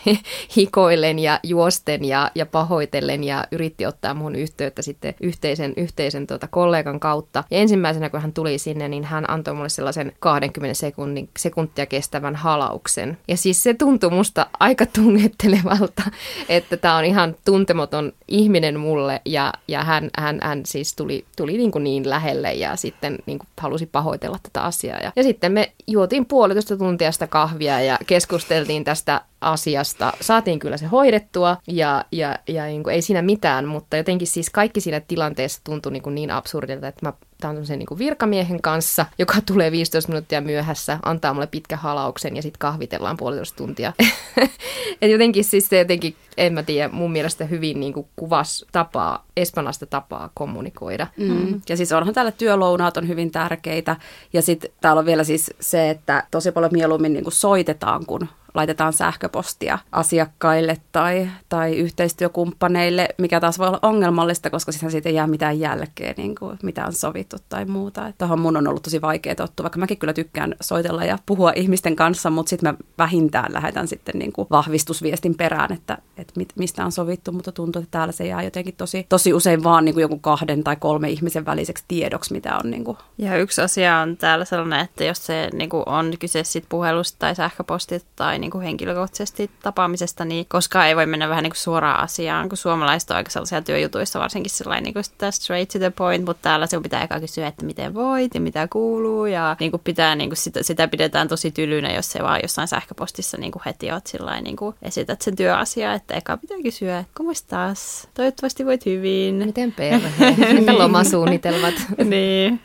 hikoillen 0.57 1.19
ja 1.19 1.39
juosten 1.43 2.05
ja, 2.05 2.31
ja 2.35 2.45
pahoitellen 2.45 3.23
ja 3.23 3.43
yritti 3.51 3.85
ottaa 3.85 4.13
muun 4.13 4.35
yhteyttä 4.35 4.81
sitten 4.81 5.13
yhteisen, 5.21 5.73
yhteisen 5.77 6.27
tuota 6.27 6.47
kollegan 6.47 6.99
kautta. 6.99 7.43
Ja 7.51 7.57
ensimmäisenä 7.57 8.09
kun 8.09 8.21
hän 8.21 8.33
tuli 8.33 8.57
sinne, 8.57 8.87
niin 8.87 9.03
hän 9.03 9.29
antoi 9.29 9.53
mulle 9.53 9.69
sellaisen 9.69 10.13
20 10.19 10.73
sekunnin, 10.73 11.29
sekuntia 11.37 11.85
kestävän 11.85 12.35
halauksen. 12.35 13.17
Ja 13.27 13.37
siis 13.37 13.63
se 13.63 13.73
tuntui 13.73 14.09
musta 14.09 14.45
aika 14.59 14.85
tungettelevalta, 14.85 16.03
että 16.49 16.77
tämä 16.77 16.97
on 16.97 17.05
ihan 17.05 17.35
tuntematon 17.45 18.13
ihminen 18.31 18.79
mulle 18.79 19.21
ja, 19.25 19.53
ja 19.67 19.83
hän, 19.83 20.09
hän, 20.17 20.39
hän 20.41 20.61
siis 20.65 20.95
tuli, 20.95 21.25
tuli 21.37 21.57
niin, 21.57 21.71
kuin 21.71 21.83
niin 21.83 22.09
lähelle 22.09 22.53
ja 22.53 22.75
sitten 22.75 23.17
niin 23.25 23.39
kuin 23.39 23.47
halusi 23.57 23.85
pahoitella 23.85 24.39
tätä 24.43 24.61
asiaa. 24.61 24.99
Ja, 24.99 25.11
ja 25.15 25.23
sitten 25.23 25.51
me 25.51 25.71
juotiin 25.87 26.25
puolitoista 26.25 26.77
tuntia 26.77 27.11
sitä 27.11 27.27
kahvia 27.27 27.81
ja 27.81 27.97
keskusteltiin 28.07 28.83
tästä 28.83 29.21
asiasta. 29.41 30.13
Saatiin 30.21 30.59
kyllä 30.59 30.77
se 30.77 30.85
hoidettua 30.85 31.57
ja, 31.67 32.05
ja, 32.11 32.39
ja 32.47 32.65
niin 32.65 32.83
kuin 32.83 32.93
ei 32.93 33.01
siinä 33.01 33.21
mitään, 33.21 33.67
mutta 33.67 33.97
jotenkin 33.97 34.27
siis 34.27 34.49
kaikki 34.49 34.81
siinä 34.81 34.99
tilanteessa 34.99 35.61
tuntui 35.63 35.91
niin, 35.91 36.03
kuin 36.03 36.15
niin 36.15 36.31
absurdilta, 36.31 36.87
että 36.87 37.05
mä 37.05 37.13
Tämä 37.41 37.51
on 37.51 37.65
niin 37.77 37.97
virkamiehen 37.97 38.61
kanssa, 38.61 39.05
joka 39.19 39.35
tulee 39.45 39.71
15 39.71 40.11
minuuttia 40.11 40.41
myöhässä, 40.41 40.99
antaa 41.05 41.33
mulle 41.33 41.47
pitkä 41.47 41.77
halauksen 41.77 42.35
ja 42.35 42.41
sitten 42.41 42.59
kahvitellaan 42.59 43.17
puolitoista 43.17 43.57
tuntia. 43.57 43.93
Et 45.01 45.11
jotenkin 45.11 45.43
siis 45.43 45.69
se 45.69 45.77
jotenkin, 45.77 46.15
en 46.37 46.53
mä 46.53 46.63
tiedä, 46.63 46.89
mun 46.89 47.11
mielestä 47.11 47.45
hyvin 47.45 47.79
niin 47.79 47.93
kuin 47.93 48.07
kuvas 48.15 48.65
tapaa, 48.71 49.25
espanjasta 49.37 49.85
tapaa 49.85 50.29
kommunikoida. 50.33 51.07
Mm. 51.17 51.61
Ja 51.69 51.77
siis 51.77 51.91
onhan 51.91 52.13
täällä 52.13 52.31
työlounaat 52.31 52.97
on 52.97 53.07
hyvin 53.07 53.31
tärkeitä. 53.31 53.95
Ja 54.33 54.41
sitten 54.41 54.71
täällä 54.81 54.99
on 54.99 55.05
vielä 55.05 55.23
siis 55.23 55.51
se, 55.59 55.89
että 55.89 56.23
tosi 56.31 56.51
paljon 56.51 56.71
mieluummin 56.73 57.13
niin 57.13 57.23
kuin 57.23 57.33
soitetaan, 57.33 58.05
kun 58.05 58.27
laitetaan 58.53 58.93
sähköpostia 58.93 59.79
asiakkaille 59.91 60.77
tai, 60.91 61.29
tai 61.49 61.75
yhteistyökumppaneille, 61.75 63.09
mikä 63.17 63.39
taas 63.39 63.59
voi 63.59 63.67
olla 63.67 63.79
ongelmallista, 63.81 64.49
koska 64.49 64.71
sitten 64.71 64.91
siitä 64.91 65.09
ei 65.09 65.15
jää 65.15 65.27
mitään 65.27 65.59
jälkeä, 65.59 66.13
niin 66.17 66.35
kuin 66.35 66.59
mitä 66.63 66.85
on 66.85 66.93
sovittu 66.93 67.37
tai 67.49 67.65
muuta. 67.65 68.13
Tuohon 68.17 68.39
mun 68.39 68.57
on 68.57 68.67
ollut 68.67 68.83
tosi 68.83 69.01
vaikea 69.01 69.35
tottua, 69.35 69.63
vaikka 69.63 69.79
mäkin 69.79 69.97
kyllä 69.97 70.13
tykkään 70.13 70.55
soitella 70.61 71.05
ja 71.05 71.17
puhua 71.25 71.51
ihmisten 71.55 71.95
kanssa, 71.95 72.29
mutta 72.29 72.49
sitten 72.49 72.69
mä 72.69 72.77
vähintään 72.97 73.53
lähetän 73.53 73.87
sitten 73.87 74.19
niin 74.19 74.33
kuin 74.33 74.47
vahvistusviestin 74.51 75.35
perään, 75.37 75.73
että, 75.73 75.97
että 76.17 76.33
mistä 76.55 76.85
on 76.85 76.91
sovittu, 76.91 77.31
mutta 77.31 77.51
tuntuu, 77.51 77.81
että 77.81 77.91
täällä 77.91 78.11
se 78.11 78.27
jää 78.27 78.43
jotenkin 78.43 78.75
tosi, 78.77 79.05
tosi 79.09 79.33
usein 79.33 79.63
vaan 79.63 79.85
niin 79.85 79.93
kuin 79.95 80.01
joku 80.01 80.19
kahden 80.19 80.63
tai 80.63 80.75
kolme 80.75 81.09
ihmisen 81.09 81.45
väliseksi 81.45 81.83
tiedoksi, 81.87 82.33
mitä 82.33 82.57
on. 82.63 82.71
Niin 82.71 82.83
kuin. 82.83 82.97
Ja 83.17 83.37
yksi 83.37 83.61
asia 83.61 83.97
on 83.97 84.17
täällä 84.17 84.45
sellainen, 84.45 84.79
että 84.79 85.03
jos 85.03 85.25
se 85.25 85.49
niin 85.53 85.69
kuin 85.69 85.83
on 85.85 86.13
kyse 86.19 86.43
sit 86.43 86.65
puhelusta 86.69 87.19
tai 87.19 87.35
sähköpostit 87.35 88.05
tai 88.15 88.39
niin 88.41 88.51
kuin 88.51 88.63
henkilökohtaisesti 88.63 89.51
tapaamisesta, 89.61 90.25
niin 90.25 90.45
koskaan 90.49 90.87
ei 90.87 90.95
voi 90.95 91.05
mennä 91.05 91.29
vähän 91.29 91.43
niin 91.43 91.51
kuin 91.51 91.57
suoraan 91.57 91.99
asiaan, 91.99 92.49
kun 92.49 92.57
suomalaiset 92.57 93.11
on 93.11 93.17
aika 93.17 93.29
sellaisia 93.29 93.61
työjutuissa 93.61 94.19
varsinkin 94.19 94.51
sellainen 94.51 94.83
niin 94.83 94.93
kuin 94.93 95.03
sitä 95.03 95.31
straight 95.31 95.73
to 95.73 95.79
the 95.79 95.89
point, 95.89 96.25
mutta 96.25 96.41
täällä 96.41 96.67
sinun 96.67 96.83
pitää 96.83 97.03
eka 97.03 97.19
kysyä, 97.19 97.47
että 97.47 97.65
miten 97.65 97.93
voit 97.93 98.35
ja 98.35 98.41
mitä 98.41 98.67
kuuluu 98.67 99.25
ja 99.25 99.55
niin 99.59 99.71
kuin 99.71 99.81
pitää, 99.83 100.15
niin 100.15 100.29
kuin 100.29 100.37
sitä, 100.37 100.63
sitä, 100.63 100.87
pidetään 100.87 101.27
tosi 101.27 101.51
tylynä, 101.51 101.93
jos 101.93 102.11
se 102.11 102.23
vaan 102.23 102.39
jossain 102.43 102.67
sähköpostissa 102.67 103.37
niin 103.37 103.51
kuin 103.51 103.61
heti 103.65 103.91
oot 103.91 104.07
sillain, 104.07 104.43
niin 104.43 104.55
kuin 104.55 104.75
esität 104.81 105.21
sen 105.21 105.35
työasiaa, 105.35 105.93
että 105.93 106.13
eka 106.13 106.37
pitää 106.37 106.57
kysyä, 106.63 106.99
että 106.99 107.23
taas, 107.47 108.07
toivottavasti 108.13 108.65
voit 108.65 108.85
hyvin. 108.85 109.35
Miten 109.35 109.71
perhe, 109.71 110.31
mitä 110.59 110.77
lomasuunnitelmat. 110.77 111.73
niin, 112.03 112.59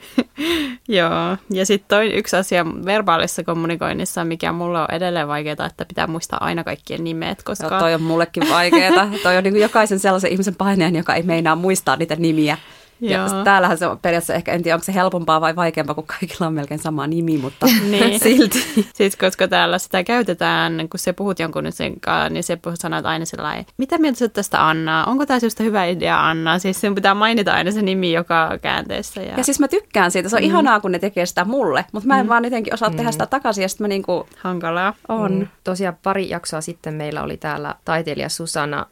joo. 0.99 1.37
Ja 1.51 1.67
sitten 1.67 2.13
yksi 2.13 2.37
asia 2.37 2.67
verbaalisessa 2.85 3.45
kommunikoinnissa, 3.45 4.25
mikä 4.25 4.53
mulla 4.53 4.83
on 4.83 4.95
edelleen 4.95 5.29
vaikeaa, 5.29 5.66
että 5.67 5.85
pitää 5.85 6.07
muistaa 6.07 6.45
aina 6.45 6.65
kaikkien 6.65 7.05
nimet, 7.05 7.43
koska... 7.43 7.67
Joo, 7.67 7.79
toi 7.79 7.95
on 7.95 8.03
mullekin 8.03 8.51
vaikeaa. 8.51 9.09
toi 9.23 9.37
on 9.37 9.45
niin 9.45 9.61
jokaisen 9.61 9.99
sellaisen 9.99 10.33
ihmisen 10.33 10.55
paineen, 10.55 10.97
joka 10.97 11.15
ei 11.15 11.23
meinaa 11.23 11.57
muistaa 11.57 11.97
niitä 11.97 12.17
nimiä. 12.17 12.59
Ja 13.01 13.27
täällähän 13.45 13.79
se 13.79 13.87
on 13.87 13.99
periaatteessa 13.99 14.35
ehkä, 14.35 14.53
en 14.53 14.63
tiedä 14.63 14.77
onko 14.77 14.85
se 14.85 14.95
helpompaa 14.95 15.41
vai 15.41 15.57
vaikeampaa, 15.57 15.95
kun 15.95 16.07
kaikilla 16.07 16.47
on 16.47 16.55
melkein 16.55 16.81
sama 16.81 17.07
nimi, 17.07 17.39
mutta 17.39 17.67
niin. 17.91 18.21
silti. 18.25 18.87
Siis 18.95 19.17
koska 19.17 19.49
täällä 19.49 19.79
sitä 19.79 20.05
käytetään, 20.05 20.89
kun 20.91 20.99
se 20.99 21.13
puhut 21.13 21.39
jonkun 21.39 21.65
nyt 21.65 21.75
sen 21.75 22.01
kanssa, 22.01 22.29
niin 22.29 22.45
se 22.45 22.59
sanoo 22.75 23.01
aina 23.05 23.25
sellainen, 23.25 23.67
mitä 23.79 23.99
mieltä 23.99 24.19
sä 24.19 24.29
tästä 24.29 24.69
Anna? 24.69 25.05
Onko 25.05 25.27
tämä 25.27 25.41
sinusta 25.41 25.63
hyvä 25.63 25.85
idea 25.85 26.29
Anna? 26.29 26.59
Siis 26.59 26.81
sen 26.81 26.95
pitää 26.95 27.15
mainita 27.15 27.53
aina 27.53 27.71
se 27.71 27.83
nimi 27.83 28.13
joka 28.13 28.59
käänteessä. 28.63 29.23
Ja, 29.23 29.35
ja 29.37 29.45
siis 29.45 29.61
mä 29.61 29.69
tykkään 29.69 30.11
siitä, 30.11 30.29
se 30.29 30.37
on 30.37 30.43
mm. 30.43 30.47
ihanaa, 30.47 30.81
kun 30.81 30.93
ne 30.93 30.99
tekee 30.99 31.27
sitä 31.27 31.45
mulle, 31.45 31.85
mutta 31.93 32.07
mä 32.07 32.19
en 32.21 32.27
mm. 32.27 32.29
vaan 32.29 32.45
jotenkin 32.45 32.75
osaa 32.75 32.91
mm. 32.91 32.97
tehdä 32.97 33.13
sitä 33.13 33.27
takaisin 33.27 33.63
ja 33.63 33.69
sitten 33.69 33.85
mä 33.85 33.89
niinku... 33.89 34.27
Hankalaa. 34.39 34.95
On. 35.09 35.33
Mm. 35.33 35.49
Tosiaan 35.65 35.97
pari 36.03 36.29
jaksoa 36.29 36.61
sitten 36.61 36.95
meillä 36.95 37.23
oli 37.23 37.37
täällä 37.37 37.75
taiteilija 37.85 38.29
Susana, 38.29 38.87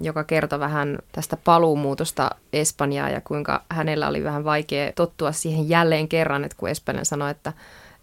joka 0.00 0.24
kertoi 0.24 0.60
vähän 0.60 0.98
tästä 1.12 1.36
paluumuutosta 1.36 2.30
Espanjaa 2.52 3.08
ja 3.08 3.20
kuinka 3.32 3.62
hänellä 3.68 4.08
oli 4.08 4.24
vähän 4.24 4.44
vaikea 4.44 4.92
tottua 4.92 5.32
siihen 5.32 5.68
jälleen 5.68 6.08
kerran, 6.08 6.44
että 6.44 6.56
kun 6.56 6.68
Espanjan 6.68 7.06
sanoi, 7.06 7.30
että 7.30 7.52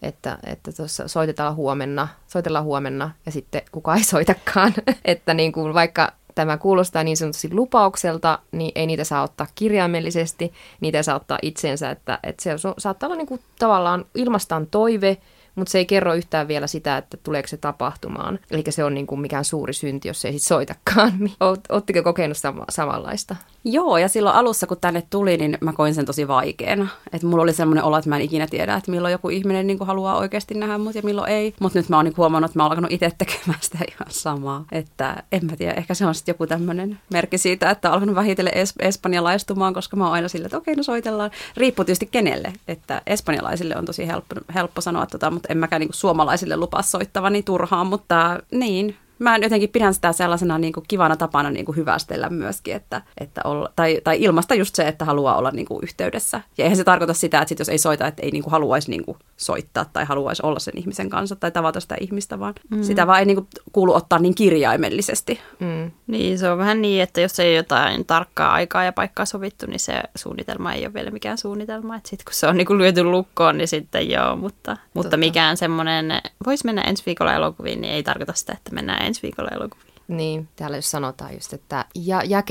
että, 0.01 0.37
että 0.43 0.71
tuossa 0.71 1.07
soitetaan 1.07 1.55
huomenna, 1.55 2.07
soitellaan 2.27 2.65
huomenna 2.65 3.11
ja 3.25 3.31
sitten 3.31 3.61
kukaan 3.71 3.97
ei 3.97 4.03
soitakaan. 4.03 4.73
että 5.05 5.33
niin 5.33 5.51
kuin 5.51 5.73
vaikka 5.73 6.11
tämä 6.35 6.57
kuulostaa 6.57 7.03
niin 7.03 7.17
sanotusti 7.17 7.49
lupaukselta, 7.51 8.39
niin 8.51 8.71
ei 8.75 8.87
niitä 8.87 9.03
saa 9.03 9.23
ottaa 9.23 9.47
kirjaimellisesti, 9.55 10.53
niitä 10.81 11.03
saa 11.03 11.15
ottaa 11.15 11.39
itseensä, 11.41 11.91
että, 11.91 12.19
että 12.23 12.43
se 12.43 12.51
saattaa 12.77 13.07
olla 13.07 13.17
niin 13.17 13.27
kuin 13.27 13.41
tavallaan 13.59 14.05
ilmastaan 14.15 14.67
toive, 14.67 15.17
mutta 15.55 15.71
se 15.71 15.77
ei 15.77 15.85
kerro 15.85 16.13
yhtään 16.13 16.47
vielä 16.47 16.67
sitä, 16.67 16.97
että 16.97 17.17
tuleeko 17.17 17.47
se 17.47 17.57
tapahtumaan. 17.57 18.39
Eli 18.51 18.63
se 18.69 18.83
on 18.83 18.93
niin 18.93 19.07
kuin 19.07 19.21
mikään 19.21 19.45
suuri 19.45 19.73
synti, 19.73 20.07
jos 20.07 20.25
ei 20.25 20.31
sit 20.31 20.41
soitakaan. 20.41 21.13
Oletteko 21.69 22.03
kokenut 22.03 22.37
sama- 22.37 22.65
samanlaista? 22.69 23.35
Joo, 23.63 23.97
ja 23.97 24.07
silloin 24.07 24.35
alussa, 24.35 24.67
kun 24.67 24.77
tänne 24.81 25.03
tuli, 25.09 25.37
niin 25.37 25.57
mä 25.61 25.73
koin 25.73 25.95
sen 25.95 26.05
tosi 26.05 26.27
vaikeana. 26.27 26.87
Että 27.13 27.27
mulla 27.27 27.43
oli 27.43 27.53
semmoinen 27.53 27.83
olo, 27.83 27.97
että 27.97 28.09
mä 28.09 28.15
en 28.15 28.21
ikinä 28.21 28.47
tiedä, 28.47 28.75
että 28.75 28.91
milloin 28.91 29.11
joku 29.11 29.29
ihminen 29.29 29.67
niin 29.67 29.85
haluaa 29.85 30.17
oikeasti 30.17 30.53
nähdä 30.53 30.77
mut 30.77 30.95
ja 30.95 31.01
milloin 31.01 31.31
ei. 31.31 31.53
Mutta 31.59 31.79
nyt 31.79 31.89
mä 31.89 31.95
oon 31.95 32.05
niin 32.05 32.17
huomannut, 32.17 32.49
että 32.49 32.59
mä 32.59 32.63
oon 32.63 32.71
alkanut 32.71 32.91
itse 32.91 33.11
tekemään 33.17 33.59
sitä 33.61 33.77
ihan 33.91 34.07
samaa. 34.09 34.65
Että 34.71 35.23
en 35.31 35.45
mä 35.45 35.55
tiedä, 35.55 35.73
ehkä 35.73 35.93
se 35.93 36.05
on 36.05 36.15
sitten 36.15 36.33
joku 36.33 36.47
tämmöinen 36.47 36.99
merkki 37.13 37.37
siitä, 37.37 37.69
että 37.69 37.89
on 37.89 37.93
alkanut 37.93 38.15
vähitellen 38.15 38.53
es- 38.53 38.87
espanjalaistumaan, 38.87 39.73
koska 39.73 39.97
mä 39.97 40.03
oon 40.03 40.13
aina 40.13 40.27
sillä, 40.27 40.45
että 40.45 40.57
okei, 40.57 40.75
no 40.75 40.83
soitellaan. 40.83 41.31
Riippuu 41.57 41.85
tietysti 41.85 42.09
kenelle, 42.11 42.53
että 42.67 43.01
espanjalaisille 43.07 43.75
on 43.77 43.85
tosi 43.85 44.07
helppo, 44.07 44.35
helppo 44.55 44.81
sanoa 44.81 45.05
tota, 45.05 45.31
mutta 45.31 45.47
en 45.51 45.57
mäkään 45.57 45.79
niin 45.79 45.89
suomalaisille 45.93 46.57
lupaa 46.57 46.81
soittavani 46.81 47.43
turhaan, 47.43 47.87
mutta 47.87 48.39
niin, 48.51 48.95
mä 49.19 49.37
jotenkin 49.37 49.69
pidän 49.69 49.93
sitä 49.93 50.11
sellaisena 50.11 50.57
niin 50.57 50.73
kuin 50.73 50.83
kivana 50.87 51.15
tapana 51.15 51.49
niin 51.49 51.65
kuin 51.65 51.75
hyvästellä 51.75 52.29
myöskin, 52.29 52.75
että, 52.75 53.01
että 53.17 53.41
olla, 53.43 53.69
tai, 53.75 54.01
tai 54.03 54.23
ilmasta 54.23 54.55
just 54.55 54.75
se, 54.75 54.87
että 54.87 55.05
haluaa 55.05 55.37
olla 55.37 55.51
niin 55.51 55.65
kuin 55.65 55.83
yhteydessä. 55.83 56.41
Ja 56.57 56.63
eihän 56.63 56.77
se 56.77 56.83
tarkoita 56.83 57.13
sitä, 57.13 57.37
että 57.37 57.49
sit 57.49 57.59
jos 57.59 57.69
ei 57.69 57.77
soita, 57.77 58.07
että 58.07 58.21
ei 58.21 58.31
niin 58.31 58.43
kuin 58.43 58.51
haluaisi 58.51 58.89
niin 58.89 59.05
kuin 59.05 59.17
soittaa 59.37 59.85
tai 59.85 60.05
haluaisi 60.05 60.43
olla 60.45 60.59
sen 60.59 60.77
ihmisen 60.77 61.09
kanssa 61.09 61.35
tai 61.35 61.51
tavata 61.51 61.79
sitä 61.79 61.95
ihmistä, 61.99 62.39
vaan 62.39 62.53
mm. 62.69 62.83
sitä 62.83 63.07
vaan 63.07 63.19
ei 63.19 63.25
niin 63.25 63.37
kuin 63.37 63.47
kuulu 63.71 63.93
ottaa 63.93 64.19
niin 64.19 64.35
kirjaimellisesti. 64.35 65.39
Mm. 65.59 65.91
Niin, 66.07 66.39
se 66.39 66.51
on 66.51 66.57
vähän 66.57 66.81
niin, 66.81 67.03
että 67.03 67.21
jos 67.21 67.39
ei 67.39 67.55
jotain 67.55 68.05
tarkkaa 68.05 68.53
aikaa 68.53 68.83
ja 68.83 68.93
paikkaa 68.93 69.25
sovittu, 69.25 69.65
niin 69.65 69.79
se 69.79 70.03
suunnitelma 70.15 70.73
ei 70.73 70.85
ole 70.85 70.93
vielä 70.93 71.11
mikään 71.11 71.37
suunnitelma. 71.37 71.97
Sitten 71.97 72.25
kun 72.25 72.33
se 72.33 72.47
on 72.47 72.57
niin 72.57 72.67
kuin 72.67 72.79
lyöty 72.79 73.03
lukkoon, 73.03 73.57
niin 73.57 73.67
sitten 73.67 74.09
joo, 74.09 74.35
mutta, 74.35 74.77
mutta 74.93 75.17
mikään 75.17 75.57
semmoinen, 75.57 76.21
voisi 76.45 76.65
mennä 76.65 76.81
ensi 76.81 77.03
viikolla 77.05 77.33
elokuviin, 77.33 77.81
niin 77.81 77.93
ei 77.93 78.03
tarkoita 78.03 78.33
sitä, 78.33 78.53
että 78.53 78.75
mennään 78.75 79.08
ensi 79.09 79.21
viikolla 79.21 79.49
elokuviin. 79.49 79.93
Niin, 80.07 80.47
täällä 80.55 80.77
jos 80.77 80.91
sanotaan 80.91 81.33
just, 81.33 81.53
että 81.53 81.85
ja, 81.95 82.21
ja 82.25 82.43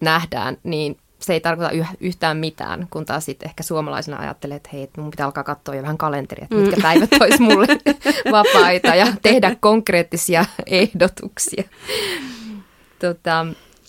nähdään, 0.00 0.58
niin 0.62 0.96
se 1.18 1.32
ei 1.32 1.40
tarkoita 1.40 1.70
yhtään 2.00 2.36
mitään, 2.36 2.86
kun 2.90 3.04
taas 3.04 3.24
sitten 3.24 3.48
ehkä 3.48 3.62
suomalaisena 3.62 4.18
ajattelee, 4.18 4.56
että 4.56 4.68
hei, 4.72 4.82
että 4.82 5.00
mun 5.00 5.10
pitää 5.10 5.26
alkaa 5.26 5.44
katsoa 5.44 5.74
jo 5.74 5.82
vähän 5.82 5.98
kalenteria, 5.98 6.44
että 6.44 6.56
mitkä 6.56 6.76
mm. 6.76 6.82
päivät 6.82 7.10
olisi 7.20 7.42
mulle 7.42 7.66
vapaita 8.32 8.94
ja 8.94 9.06
tehdä 9.22 9.56
konkreettisia 9.60 10.44
ehdotuksia. 10.66 11.64
Tota, 12.98 13.46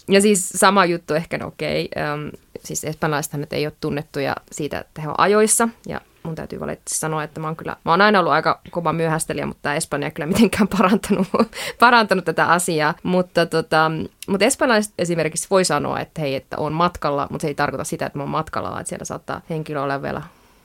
ja 0.08 0.22
siis 0.22 0.50
sama 0.50 0.86
juttu 0.86 1.13
ehkä, 1.13 1.38
no 1.38 1.48
okei, 1.48 1.89
okay, 1.91 2.32
siis 2.63 2.84
espanjalaisethan 2.84 3.41
nyt 3.41 3.54
ei 3.54 3.65
ole 3.65 3.74
tunnettuja 3.82 4.36
siitä, 4.52 4.80
että 4.80 5.02
he 5.02 5.08
on 5.08 5.15
ajoissa 5.18 5.70
ja 5.88 6.02
mun 6.26 6.36
täytyy 6.36 6.60
valitettavasti 6.60 7.00
sanoa, 7.00 7.24
että 7.24 7.40
mä 7.40 7.48
oon 7.48 7.56
kyllä, 7.56 7.76
mä 7.86 7.92
oon 7.92 8.02
aina 8.02 8.20
ollut 8.20 8.34
aika 8.34 8.62
kova 8.72 8.94
myöhästelijä, 8.94 9.46
mutta 9.46 9.62
tämä 9.62 9.76
Espanja 9.76 10.12
kyllä 10.12 10.28
mitenkään 10.28 10.68
parantanut, 10.78 11.28
parantanut 11.80 12.26
tätä 12.26 12.46
asiaa. 12.46 12.94
Mutta, 13.04 13.46
tota, 13.46 13.92
mutta 14.28 14.46
espanjalaiset 14.46 14.94
esimerkiksi 14.98 15.48
voi 15.50 15.66
sanoa, 15.66 16.00
että 16.00 16.22
hei, 16.22 16.36
että 16.36 16.58
on 16.58 16.74
matkalla, 16.74 17.28
mutta 17.32 17.42
se 17.42 17.48
ei 17.48 17.56
tarkoita 17.56 17.84
sitä, 17.84 18.06
että 18.06 18.20
mä 18.20 18.24
oon 18.24 18.30
matkalla, 18.30 18.70
vaan 18.70 18.82
että 18.82 18.90
siellä 18.90 19.06
saattaa 19.06 19.42
henkilö 19.50 19.82
olla 19.82 20.02
vielä 20.02 20.22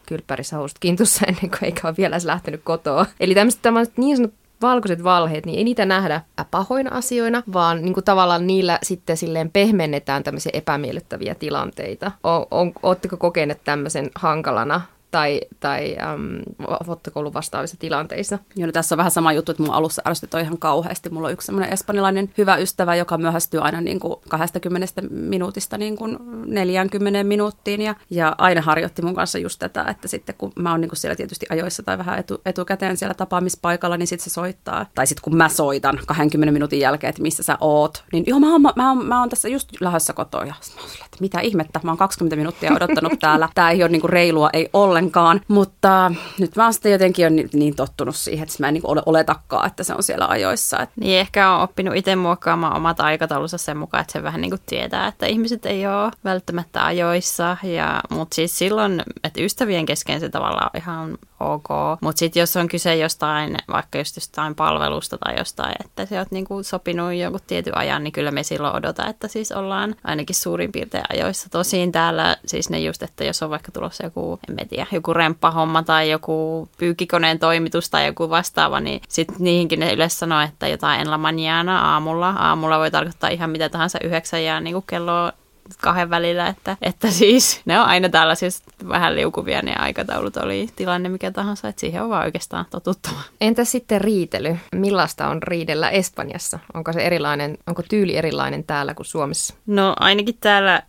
kylppärissä 0.07 0.57
housut 0.57 0.79
kintussa 0.79 1.27
ennen 1.29 1.51
kuin 1.51 1.65
eikä 1.65 1.89
ole 1.89 1.95
vielä 1.99 2.17
lähtenyt 2.25 2.61
kotoa. 2.65 3.07
Eli 3.21 3.35
tämmöiset 3.63 3.97
niin 3.97 4.17
sanotut 4.17 4.41
valkoiset 4.63 5.05
valheet, 5.05 5.47
niin 5.47 5.59
ei 5.59 5.65
niitä 5.65 5.87
nähdä 5.87 6.21
pahoina 6.51 6.97
asioina, 6.97 7.43
vaan 7.53 7.83
niin 7.83 7.95
kuin 7.95 8.05
tavallaan 8.05 8.47
niillä 8.47 8.79
sitten 8.83 9.17
silleen 9.17 9.51
pehmennetään 9.51 10.23
tämmöisiä 10.23 10.51
epämiellyttäviä 10.55 11.35
tilanteita. 11.35 12.13
O, 12.27 12.47
on, 12.51 12.73
ootteko 12.83 13.17
kokeneet 13.17 13.61
tämmöisen 13.65 14.11
hankalana 14.15 14.81
tai, 15.11 15.41
tai 15.61 15.97
äm, 15.97 16.43
ootteko 16.89 17.21
ollut 17.21 17.35
vastaavissa 17.35 17.77
tilanteissa? 17.77 18.39
Joo, 18.57 18.67
no 18.67 18.73
tässä 18.73 18.95
on 18.95 18.97
vähän 18.97 19.11
sama 19.11 19.33
juttu, 19.33 19.53
että 19.53 19.63
mun 19.63 19.75
alussa 19.75 20.03
ärsytetään 20.07 20.45
ihan 20.45 20.59
kauheasti. 20.59 21.11
Mulla 21.11 21.27
on 21.27 21.33
yksi 21.33 21.47
semmoinen 21.47 21.73
espanjalainen 21.73 22.33
hyvä 22.39 22.57
ystävä, 22.57 22.95
joka 22.95 23.19
myöhästyy 23.19 23.61
aina 23.61 23.81
niin 23.81 24.01
kuin 24.01 24.17
20 24.29 25.03
minuutista 25.11 25.79
niin 25.79 25.97
kuin 25.97 26.19
40 26.47 27.25
minuuttiin 27.25 27.83
ja, 27.83 27.95
ja 28.11 28.35
aina 28.39 28.61
harjoitti 28.61 29.03
mun 29.03 29.15
kanssa 29.15 29.39
just 29.39 29.59
tätä, 29.59 29.85
että 29.85 30.09
sitten 30.09 30.35
kun 30.39 30.53
mä 30.57 30.71
oon 30.71 30.81
niin 30.81 30.89
kuin 30.89 30.99
siellä 30.99 31.17
tietysti 31.17 31.47
ajoissa 31.51 31.83
tai 31.83 31.99
vähän 31.99 32.19
etu, 32.19 32.41
etukäteen 32.47 32.97
siellä 32.97 33.15
tapaamispaikalla, 33.15 33.97
niin 33.97 34.07
sitten 34.07 34.31
se 34.31 34.35
soittaa. 34.35 34.87
Tai 34.95 35.07
sitten 35.07 35.23
kun 35.23 35.37
mä 35.37 35.49
soitan 35.49 35.99
20 36.07 36.53
minuutin 36.53 36.81
jälkeen, 36.81 37.09
että 37.09 37.23
missä 37.23 37.43
sä 37.43 37.59
oot, 37.61 38.05
niin 38.13 38.25
joo, 38.27 38.41
mä 38.41 38.53
oon, 38.53 38.63
mä 38.77 38.89
oon, 38.89 39.07
mä 39.07 39.21
oon 39.21 39.29
tässä 39.29 39.49
just 39.49 39.69
lähdössä 39.81 40.13
kotoa. 40.13 40.45
Ja 40.45 40.55
mä 40.77 40.81
oon 40.81 40.91
että 40.91 41.17
mitä 41.21 41.41
ihmettä, 41.41 41.81
mä 41.83 41.91
oon 41.91 41.99
20 41.99 42.37
minuuttia 42.37 42.73
odottanut 42.75 43.13
täällä. 43.21 43.49
Tää 43.55 43.71
ei 43.71 43.83
ole 43.83 43.91
niin 43.91 44.01
kuin 44.01 44.11
reilua, 44.11 44.51
ei 44.53 44.71
ole 44.73 45.00
ollenkaan, 45.01 45.41
mutta 45.49 46.13
nyt 46.39 46.57
mä 46.57 46.73
sitten 46.73 46.93
jotenkin 46.93 47.23
jo 47.23 47.31
niin, 47.53 47.77
tottunut 47.77 48.17
siihen, 48.17 48.43
että 48.43 48.57
mä 48.61 48.69
en 48.69 48.75
niin 48.75 48.87
ole, 48.87 49.03
oletakaan, 49.07 49.67
että 49.67 49.85
se 49.85 49.95
on 49.95 50.03
siellä 50.03 50.27
ajoissa. 50.27 50.87
Niin 50.97 51.21
ehkä 51.21 51.51
on 51.51 51.63
oppinut 51.63 51.97
itse 51.97 52.17
muokkaamaan 52.17 52.77
omat 52.77 53.01
aikataulunsa 53.01 53.59
sen 53.59 53.77
mukaan, 53.77 54.01
että 54.01 54.13
se 54.13 54.23
vähän 54.23 54.41
niin 54.41 54.51
kuin 54.51 54.63
tietää, 54.67 55.07
että 55.07 55.27
ihmiset 55.27 55.67
ei 55.67 55.87
ole 55.87 56.11
välttämättä 56.25 56.85
ajoissa, 56.85 57.57
ja, 57.63 58.01
mutta 58.11 58.35
siis 58.35 58.59
silloin, 58.59 59.03
että 59.25 59.41
ystävien 59.41 59.87
kesken 59.87 60.21
se 60.21 60.29
tavallaan 60.29 60.71
on 60.75 60.81
ihan 60.81 61.19
ok, 61.41 61.69
mutta 62.01 62.19
sitten 62.19 62.41
jos 62.41 62.57
on 62.57 62.69
kyse 62.69 62.97
jostain, 62.97 63.57
vaikka 63.73 63.99
just 63.99 64.17
jostain 64.17 64.55
palvelusta 64.55 65.19
tai 65.19 65.39
jostain, 65.39 65.75
että 65.85 66.07
sä 66.07 66.19
oot 66.19 66.29
kuin 66.49 66.65
sopinut 66.65 67.15
jonkun 67.15 67.41
tietyn 67.47 67.77
ajan, 67.77 68.05
niin 68.05 68.13
kyllä 68.13 68.31
me 68.31 68.43
silloin 68.43 68.77
odota, 68.77 69.07
että 69.07 69.29
siis 69.29 69.53
ollaan 69.53 69.95
ainakin 70.05 70.37
suurin 70.37 70.73
piirtein 70.73 71.05
ajoissa. 71.13 71.49
Tosin 71.51 71.93
täällä 71.93 72.37
siis 72.47 72.71
ne 72.71 72.81
just, 72.81 73.03
että 73.03 73.25
jos 73.25 73.43
on 73.43 73.51
vaikka 73.51 73.73
tulossa 73.73 74.05
joku, 74.05 74.39
en 74.49 74.69
tiedä, 74.69 74.87
joku 74.93 75.15
remppahomma 75.15 75.83
tai 75.83 76.11
joku 76.11 76.69
pyykkikoneen 76.79 77.39
toimitus 77.39 77.91
tai 77.91 78.07
joku 78.07 78.31
vastaava, 78.31 78.81
niin 78.81 79.01
sitten 79.09 79.37
niihinkin 79.39 79.81
ne 79.81 79.93
yleensä 79.93 80.19
sanoo, 80.19 80.41
että 80.41 80.69
jotain 80.69 81.01
en 81.01 81.11
la 81.11 81.17
mañana 81.17 81.71
aamulla. 81.71 82.29
Aamulla 82.29 82.79
voi 82.79 82.91
tarkoittaa 82.91 83.31
ihan 83.31 83.51
mitä 83.51 83.69
tahansa 83.69 83.99
yhdeksän 84.05 84.45
ja 84.45 84.61
niin 84.61 84.75
kuin 84.75 84.85
kello 84.87 85.33
kahden 85.81 86.11
välillä, 86.11 86.47
että, 86.47 86.77
että 86.83 87.11
siis 87.11 87.61
ne 87.65 87.81
on 87.81 87.87
aina 87.87 88.09
tällaisia 88.09 88.49
vähän 88.89 89.15
liukuvia 89.17 89.63
ne 89.63 89.75
aikataulut, 89.79 90.37
oli 90.37 90.69
tilanne 90.77 91.09
mikä 91.09 91.31
tahansa, 91.31 91.69
että 91.69 91.81
siihen 91.81 92.03
on 92.03 92.11
vaan 92.11 92.25
oikeastaan 92.25 92.67
totuttava. 92.71 93.21
Entä 93.41 93.65
sitten 93.65 94.01
riitely? 94.01 94.57
Millaista 94.75 95.29
on 95.29 95.43
riidellä 95.43 95.91
Espanjassa? 95.91 96.59
Onko 96.75 96.93
se 96.93 97.01
erilainen, 97.01 97.59
onko 97.67 97.83
tyyli 97.89 98.17
erilainen 98.17 98.65
täällä 98.65 98.95
kuin 98.95 99.07
Suomessa? 99.07 99.55
No 99.67 99.95
ainakin 100.01 100.37
täällä 100.41 100.83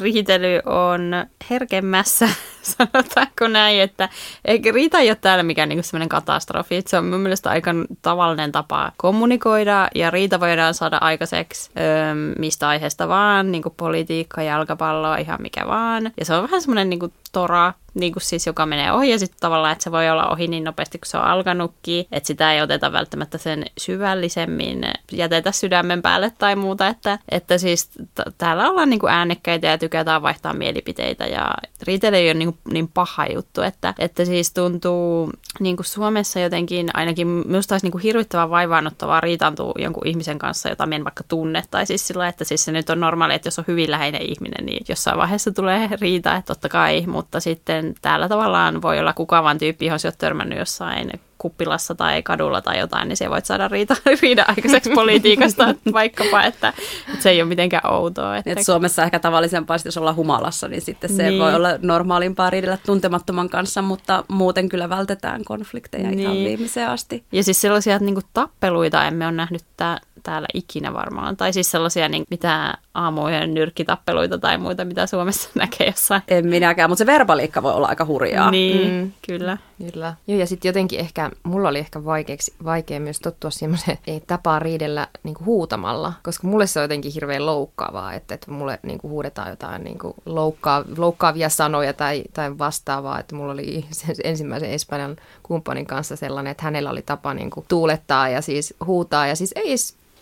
riitely 0.00 0.60
on 0.66 1.12
herkemmässä, 1.50 2.28
sanotaanko 2.62 3.48
näin, 3.48 3.80
että 3.80 4.08
eikä 4.44 4.72
riita 4.72 4.98
ei 4.98 5.10
ole 5.10 5.18
täällä 5.20 5.42
mikään 5.42 5.68
niinku 5.68 5.82
semmoinen 5.82 6.08
katastrofi. 6.08 6.82
Se 6.86 6.98
on 6.98 7.06
mun 7.06 7.20
mielestä 7.20 7.50
aika 7.50 7.70
tavallinen 8.02 8.52
tapa 8.52 8.92
kommunikoida 8.96 9.88
ja 9.94 10.10
riita 10.10 10.40
voidaan 10.40 10.74
saada 10.74 10.98
aikaiseksi 11.00 11.70
öö, 11.78 12.14
mistä 12.38 12.68
aiheesta 12.68 13.08
vaan, 13.08 13.52
niin 13.52 13.62
kuin 13.62 13.74
politiikka, 13.76 14.42
jalkapallo, 14.42 15.14
ihan 15.14 15.42
mikä 15.42 15.66
vaan. 15.66 16.12
Ja 16.18 16.24
se 16.24 16.34
on 16.34 16.42
vähän 16.42 16.62
semmoinen 16.62 16.90
niin 16.90 17.00
kuin 17.00 17.12
tora, 17.32 17.72
niin 17.94 18.12
kuin 18.12 18.22
siis, 18.22 18.46
joka 18.46 18.66
menee 18.66 18.92
ohi 18.92 19.10
ja 19.10 19.18
sitten 19.18 19.40
tavallaan, 19.40 19.72
että 19.72 19.84
se 19.84 19.92
voi 19.92 20.10
olla 20.10 20.28
ohi 20.28 20.48
niin 20.48 20.64
nopeasti 20.64 20.98
kuin 20.98 21.08
se 21.08 21.16
on 21.16 21.24
alkanutkin, 21.24 22.06
että 22.12 22.26
sitä 22.26 22.52
ei 22.52 22.62
oteta 22.62 22.92
välttämättä 22.92 23.38
sen 23.38 23.64
syvällisemmin, 23.78 24.84
jätetä 25.12 25.52
sydämen 25.52 26.02
päälle 26.02 26.32
tai 26.38 26.56
muuta, 26.56 26.88
että, 26.88 27.18
että 27.28 27.58
siis 27.58 27.86
t- 27.86 28.38
täällä 28.38 28.70
ollaan 28.70 28.90
niin 28.90 29.00
kuin 29.00 29.12
äänekkäitä 29.12 29.66
ja 29.66 29.78
tykätään 29.78 30.22
vaihtaa 30.22 30.54
mielipiteitä 30.54 31.26
ja 31.26 31.54
riitely 31.86 32.16
ei 32.16 32.28
ole 32.28 32.34
niin, 32.34 32.58
niin 32.72 32.88
paha 32.88 33.26
juttu, 33.26 33.62
että, 33.62 33.94
että 33.98 34.24
siis 34.24 34.52
tuntuu 34.52 35.30
niin 35.62 35.76
kuin 35.76 35.86
Suomessa 35.86 36.40
jotenkin 36.40 36.90
ainakin 36.94 37.26
minusta 37.26 37.74
olisi 37.74 37.86
niin 37.86 37.92
kuin 37.92 38.02
hirvittävän 38.02 38.50
vaivaannuttavaa 38.50 39.20
riitantua 39.20 39.72
jonkun 39.78 40.06
ihmisen 40.06 40.38
kanssa, 40.38 40.68
jota 40.68 40.88
en 40.92 41.04
vaikka 41.04 41.24
tunne, 41.28 41.62
tai 41.70 41.86
siis 41.86 42.06
sillä, 42.06 42.28
että 42.28 42.44
siis 42.44 42.64
se 42.64 42.72
nyt 42.72 42.90
on 42.90 43.00
normaali, 43.00 43.34
että 43.34 43.46
jos 43.46 43.58
on 43.58 43.64
hyvin 43.68 43.90
läheinen 43.90 44.22
ihminen, 44.22 44.66
niin 44.66 44.84
jossain 44.88 45.18
vaiheessa 45.18 45.52
tulee 45.52 45.88
riita, 46.00 46.36
että 46.36 46.54
totta 46.54 46.68
kai, 46.68 47.04
mutta 47.06 47.40
sitten 47.40 47.94
täällä 48.02 48.28
tavallaan 48.28 48.82
voi 48.82 48.98
olla 48.98 49.12
kukavan 49.12 49.58
tyyppi, 49.58 49.86
johon 49.86 49.98
oot 50.04 50.18
törmännyt 50.18 50.58
jossain 50.58 51.20
kuppilassa 51.42 51.94
tai 51.94 52.22
kadulla 52.22 52.60
tai 52.60 52.78
jotain, 52.78 53.08
niin 53.08 53.16
se 53.16 53.30
voit 53.30 53.44
saada 53.44 53.68
riita, 53.68 53.96
riida 54.22 54.44
aikaiseksi 54.48 54.90
politiikasta 55.00 55.74
vaikkapa, 55.92 56.42
että, 56.42 56.68
että 57.08 57.22
se 57.22 57.30
ei 57.30 57.42
ole 57.42 57.48
mitenkään 57.48 57.92
outoa. 57.92 58.36
Että... 58.36 58.50
Et 58.50 58.64
Suomessa 58.64 59.04
ehkä 59.04 59.18
tavallisempaa, 59.18 59.76
jos 59.84 59.96
ollaan 59.96 60.16
humalassa, 60.16 60.68
niin 60.68 60.82
sitten 60.82 61.10
se 61.10 61.22
niin. 61.22 61.40
voi 61.40 61.54
olla 61.54 61.68
normaalimpaa 61.82 62.50
riidellä 62.50 62.78
tuntemattoman 62.86 63.48
kanssa, 63.48 63.82
mutta 63.82 64.24
muuten 64.28 64.68
kyllä 64.68 64.88
vältetään 64.88 65.44
konflikteja 65.44 66.08
niin. 66.08 66.20
ihan 66.20 66.34
viimeiseen 66.34 66.88
asti. 66.88 67.24
Ja 67.32 67.44
siis 67.44 67.60
sellaisia 67.60 67.98
niin 67.98 68.14
kuin 68.14 68.26
tappeluita 68.34 69.06
emme 69.06 69.26
ole 69.26 69.32
nähnyt 69.32 69.62
tää, 69.76 69.98
täällä 70.22 70.48
ikinä 70.54 70.92
varmaan. 70.92 71.36
Tai 71.36 71.52
siis 71.52 71.70
sellaisia 71.70 72.08
niin, 72.08 72.24
mitä 72.30 72.74
aamujen 72.94 73.54
nyrkkitappeluita 73.54 74.38
tai 74.38 74.58
muita, 74.58 74.84
mitä 74.84 75.06
Suomessa 75.06 75.50
näkee 75.60 75.86
jossain. 75.86 76.22
En 76.28 76.48
minäkään, 76.48 76.90
mutta 76.90 76.98
se 76.98 77.06
verbaliikka 77.06 77.62
voi 77.62 77.72
olla 77.72 77.88
aika 77.88 78.04
hurjaa. 78.04 78.50
Niin, 78.50 78.92
mm. 78.92 79.12
kyllä. 79.26 79.58
Kyllä. 79.78 80.14
Joo, 80.26 80.38
ja 80.38 80.46
sitten 80.46 80.68
jotenkin 80.68 81.00
ehkä, 81.00 81.30
mulla 81.42 81.68
oli 81.68 81.78
ehkä 81.78 82.04
vaikeaksi, 82.04 82.54
vaikea 82.64 83.00
myös 83.00 83.20
tottua 83.20 83.50
semmoiseen 83.50 83.98
ei 84.06 84.22
tapaa 84.26 84.58
riidellä 84.58 85.08
niin 85.22 85.34
kuin 85.34 85.46
huutamalla, 85.46 86.12
koska 86.22 86.46
mulle 86.46 86.66
se 86.66 86.78
on 86.78 86.84
jotenkin 86.84 87.12
hirveän 87.12 87.46
loukkaavaa, 87.46 88.12
että, 88.12 88.34
että 88.34 88.50
mulle 88.50 88.78
niin 88.82 88.98
kuin 88.98 89.10
huudetaan 89.10 89.50
jotain 89.50 89.84
niin 89.84 89.98
kuin 89.98 90.14
loukkaa, 90.26 90.84
loukkaavia 90.96 91.48
sanoja 91.48 91.92
tai, 91.92 92.24
tai 92.32 92.58
vastaavaa, 92.58 93.20
että 93.20 93.34
mulla 93.34 93.52
oli 93.52 93.84
sen 93.90 94.16
ensimmäisen 94.24 94.70
Espanjan 94.70 95.16
kumppanin 95.42 95.86
kanssa 95.86 96.16
sellainen, 96.16 96.50
että 96.50 96.64
hänellä 96.64 96.90
oli 96.90 97.02
tapa 97.02 97.34
niin 97.34 97.50
kuin 97.50 97.66
tuulettaa 97.68 98.28
ja 98.28 98.42
siis 98.42 98.74
huutaa 98.86 99.26
ja 99.26 99.36
siis 99.36 99.52
ei 99.56 99.76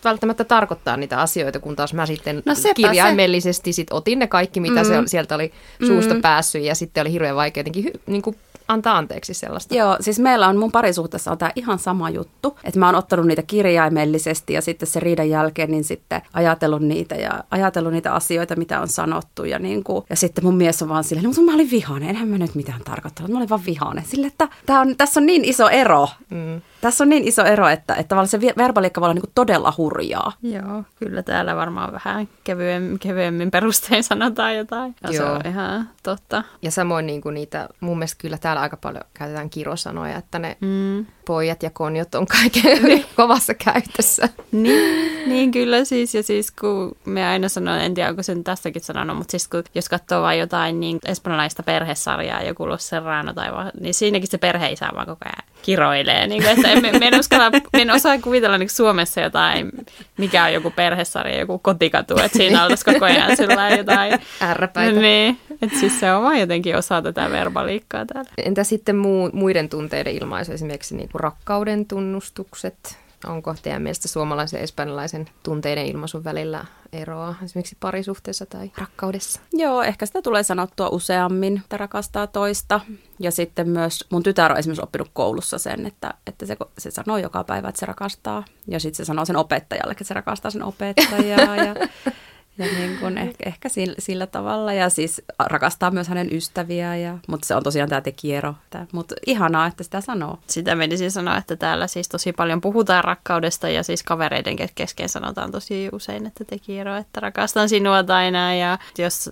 välttämättä 0.04 0.44
tarkoittaa 0.44 0.96
niitä 0.96 1.20
asioita, 1.20 1.60
kun 1.60 1.76
taas 1.76 1.94
mä 1.94 2.06
sitten 2.06 2.42
no 2.46 2.54
kirjaimellisesti 2.74 3.72
se. 3.72 3.76
sit 3.76 3.92
otin 3.92 4.18
ne 4.18 4.26
kaikki, 4.26 4.60
mitä 4.60 4.82
mm. 4.82 4.86
se, 4.86 4.94
sieltä 5.06 5.34
oli 5.34 5.52
suusta 5.86 6.14
mm. 6.14 6.22
päässyt 6.22 6.62
ja 6.62 6.74
sitten 6.74 7.00
oli 7.00 7.12
hirveän 7.12 7.36
vaikea 7.36 7.60
jotenkin 7.60 7.84
hy, 7.84 7.90
niin 8.06 8.22
kuin 8.22 8.36
antaa 8.70 8.98
anteeksi 8.98 9.34
sellaista. 9.34 9.74
Joo, 9.74 9.96
siis 10.00 10.18
meillä 10.18 10.48
on 10.48 10.56
mun 10.56 10.72
parisuhteessa 10.72 11.30
on 11.30 11.38
tämä 11.38 11.52
ihan 11.56 11.78
sama 11.78 12.10
juttu, 12.10 12.58
että 12.64 12.80
mä 12.80 12.86
oon 12.86 12.94
ottanut 12.94 13.26
niitä 13.26 13.42
kirjaimellisesti 13.42 14.52
ja 14.52 14.62
sitten 14.62 14.88
se 14.88 15.00
riidan 15.00 15.30
jälkeen 15.30 15.70
niin 15.70 15.84
sitten 15.84 16.22
ajatellut 16.32 16.82
niitä 16.82 17.14
ja 17.14 17.44
ajatellut 17.50 17.92
niitä 17.92 18.14
asioita, 18.14 18.56
mitä 18.56 18.80
on 18.80 18.88
sanottu 18.88 19.44
ja, 19.44 19.58
niin 19.58 19.84
kuin, 19.84 20.04
ja 20.10 20.16
sitten 20.16 20.44
mun 20.44 20.56
mies 20.56 20.82
on 20.82 20.88
vaan 20.88 21.04
silleen, 21.04 21.26
mutta 21.26 21.42
mä 21.42 21.54
olin 21.54 21.70
vihainen, 21.70 22.08
enhän 22.08 22.28
mä 22.28 22.38
nyt 22.38 22.54
mitään 22.54 22.80
tarkoittanut, 22.84 23.30
mä 23.30 23.38
olin 23.38 23.48
vaan 23.48 23.66
vihainen. 23.66 24.04
Sille, 24.04 24.26
että 24.26 24.48
tää 24.66 24.80
on, 24.80 24.96
tässä 24.96 25.20
on 25.20 25.26
niin 25.26 25.44
iso 25.44 25.68
ero. 25.68 26.08
Mm. 26.30 26.60
Tässä 26.80 27.04
on 27.04 27.08
niin 27.08 27.28
iso 27.28 27.44
ero, 27.44 27.68
että, 27.68 27.94
että 27.94 28.08
tavallaan 28.08 28.28
se 28.28 28.40
verbaliikka 28.40 29.00
voi 29.00 29.06
olla 29.06 29.14
niin 29.14 29.32
todella 29.34 29.74
hurjaa. 29.76 30.32
Joo, 30.42 30.84
kyllä 30.98 31.22
täällä 31.22 31.56
varmaan 31.56 31.92
vähän 31.92 32.28
kevyemmin, 32.44 32.98
kevyemmin 32.98 33.50
perustein 33.50 34.04
sanotaan 34.04 34.56
jotain. 34.56 34.94
Ja 35.02 35.10
Joo. 35.10 35.24
se 35.24 35.30
on 35.30 35.40
ihan 35.46 35.88
totta. 36.02 36.42
Ja 36.62 36.70
samoin 36.70 37.06
niin 37.06 37.20
kuin 37.20 37.34
niitä, 37.34 37.68
mun 37.80 37.98
mielestä 37.98 38.20
kyllä 38.20 38.38
täällä 38.38 38.62
aika 38.62 38.76
paljon 38.76 39.04
käytetään 39.14 39.50
kirosanoja, 39.50 40.16
että 40.16 40.38
ne 40.38 40.56
mm. 40.60 41.06
pojat 41.26 41.62
ja 41.62 41.70
konjot 41.70 42.14
on 42.14 42.26
kaiken 42.26 42.82
niin. 42.82 43.04
kovassa 43.16 43.54
käytössä. 43.54 44.28
Niin, 44.52 45.19
niin, 45.26 45.50
kyllä 45.50 45.84
siis. 45.84 46.14
Ja 46.14 46.22
siis 46.22 46.50
kun 46.50 46.96
me 47.04 47.26
aina 47.26 47.48
sanon, 47.48 47.78
en 47.78 47.94
tiedä 47.94 48.08
onko 48.08 48.22
sen 48.22 48.44
tästäkin 48.44 48.82
sanonut, 48.82 49.16
mutta 49.16 49.30
siis 49.30 49.48
kun, 49.48 49.64
jos 49.74 49.88
katsoo 49.88 50.22
vain 50.22 50.38
jotain 50.38 50.80
niin 50.80 50.98
espanjalaista 51.04 51.62
perhesarjaa, 51.62 52.42
joku 52.42 52.68
Los 52.68 52.88
Serrano 52.88 53.32
tai 53.32 53.52
vaan, 53.52 53.70
niin 53.80 53.94
siinäkin 53.94 54.30
se 54.30 54.38
perheisä 54.38 54.88
vaan 54.94 55.06
koko 55.06 55.24
ajan 55.24 55.50
kiroilee. 55.62 56.26
Niin 56.26 56.42
kuin, 56.42 56.52
että 56.52 56.70
en, 56.70 56.84
en, 56.84 57.02
en, 57.02 57.20
uskalla, 57.20 57.50
en 57.72 57.90
osaa 57.90 58.18
kuvitella 58.18 58.58
niin 58.58 58.70
Suomessa 58.70 59.20
jotain, 59.20 59.70
mikä 60.16 60.44
on 60.44 60.52
joku 60.52 60.70
perhesarja, 60.70 61.38
joku 61.38 61.58
kotikatu, 61.58 62.18
että 62.18 62.38
siinä 62.38 62.62
oltaisiin 62.62 62.94
koko 62.94 63.04
ajan 63.04 63.30
jotain... 63.78 64.20
Ärräpäitä. 64.42 65.00
Niin, 65.00 65.38
että 65.62 65.78
siis 65.78 66.00
se 66.00 66.12
on 66.12 66.22
vaan 66.22 66.40
jotenkin 66.40 66.76
osa 66.76 67.02
tätä 67.02 67.30
verbaliikkaa 67.30 68.06
täällä. 68.06 68.30
Entä 68.38 68.64
sitten 68.64 68.96
muu, 68.96 69.30
muiden 69.32 69.68
tunteiden 69.68 70.14
ilmaisu, 70.14 70.52
esimerkiksi 70.52 70.96
niin 70.96 71.08
kuin 71.08 71.20
rakkauden 71.20 71.86
tunnustukset? 71.86 72.99
Onko 73.26 73.54
teidän 73.62 73.82
mielestä 73.82 74.08
suomalaisen 74.08 74.58
ja 74.58 74.64
espanjalaisen 74.64 75.28
tunteiden 75.42 75.86
ilmaisun 75.86 76.24
välillä 76.24 76.64
eroa 76.92 77.34
esimerkiksi 77.44 77.76
parisuhteessa 77.80 78.46
tai 78.46 78.72
rakkaudessa? 78.78 79.40
Joo, 79.52 79.82
ehkä 79.82 80.06
sitä 80.06 80.22
tulee 80.22 80.42
sanottua 80.42 80.88
useammin, 80.88 81.60
että 81.64 81.76
rakastaa 81.76 82.26
toista. 82.26 82.80
Ja 83.18 83.30
sitten 83.30 83.68
myös 83.68 84.04
mun 84.10 84.22
tytär 84.22 84.52
on 84.52 84.58
esimerkiksi 84.58 84.82
oppinut 84.82 85.10
koulussa 85.12 85.58
sen, 85.58 85.86
että, 85.86 86.14
että 86.26 86.46
se, 86.46 86.56
se 86.78 86.90
sanoo 86.90 87.18
joka 87.18 87.44
päivä, 87.44 87.68
että 87.68 87.80
se 87.80 87.86
rakastaa. 87.86 88.44
Ja 88.66 88.80
sitten 88.80 88.96
se 88.96 89.04
sanoo 89.04 89.24
sen 89.24 89.36
opettajalle, 89.36 89.92
että 89.92 90.04
se 90.04 90.14
rakastaa 90.14 90.50
sen 90.50 90.62
opettajaa. 90.62 91.56
ja 91.56 91.74
ja 92.58 92.66
niin 92.66 92.98
kuin 92.98 93.18
ehkä, 93.18 93.44
ehkä 93.46 93.68
sillä, 93.68 93.94
sillä 93.98 94.26
tavalla. 94.26 94.72
Ja 94.72 94.90
siis 94.90 95.22
rakastaa 95.38 95.90
myös 95.90 96.08
hänen 96.08 96.28
ystäviään, 96.36 97.00
ja, 97.00 97.18
mutta 97.28 97.46
se 97.46 97.54
on 97.54 97.62
tosiaan 97.62 97.88
tämä 97.88 98.00
tekiero. 98.00 98.54
Mutta 98.92 99.14
ihanaa, 99.26 99.66
että 99.66 99.84
sitä 99.84 100.00
sanoo. 100.00 100.38
Sitä 100.46 100.74
menisin 100.74 101.10
sanoa, 101.10 101.36
että 101.36 101.56
täällä 101.56 101.86
siis 101.86 102.08
tosi 102.08 102.32
paljon 102.32 102.60
puhutaan 102.60 103.04
rakkaudesta 103.04 103.68
ja 103.68 103.82
siis 103.82 104.02
kavereiden 104.02 104.56
kesken 104.74 105.08
sanotaan 105.08 105.50
tosi 105.52 105.88
usein, 105.92 106.26
että 106.26 106.44
tekiero, 106.44 106.96
että 106.96 107.20
rakastan 107.20 107.68
sinua 107.68 108.04
aina. 108.08 108.54
Ja 108.54 108.78
jos 108.98 109.30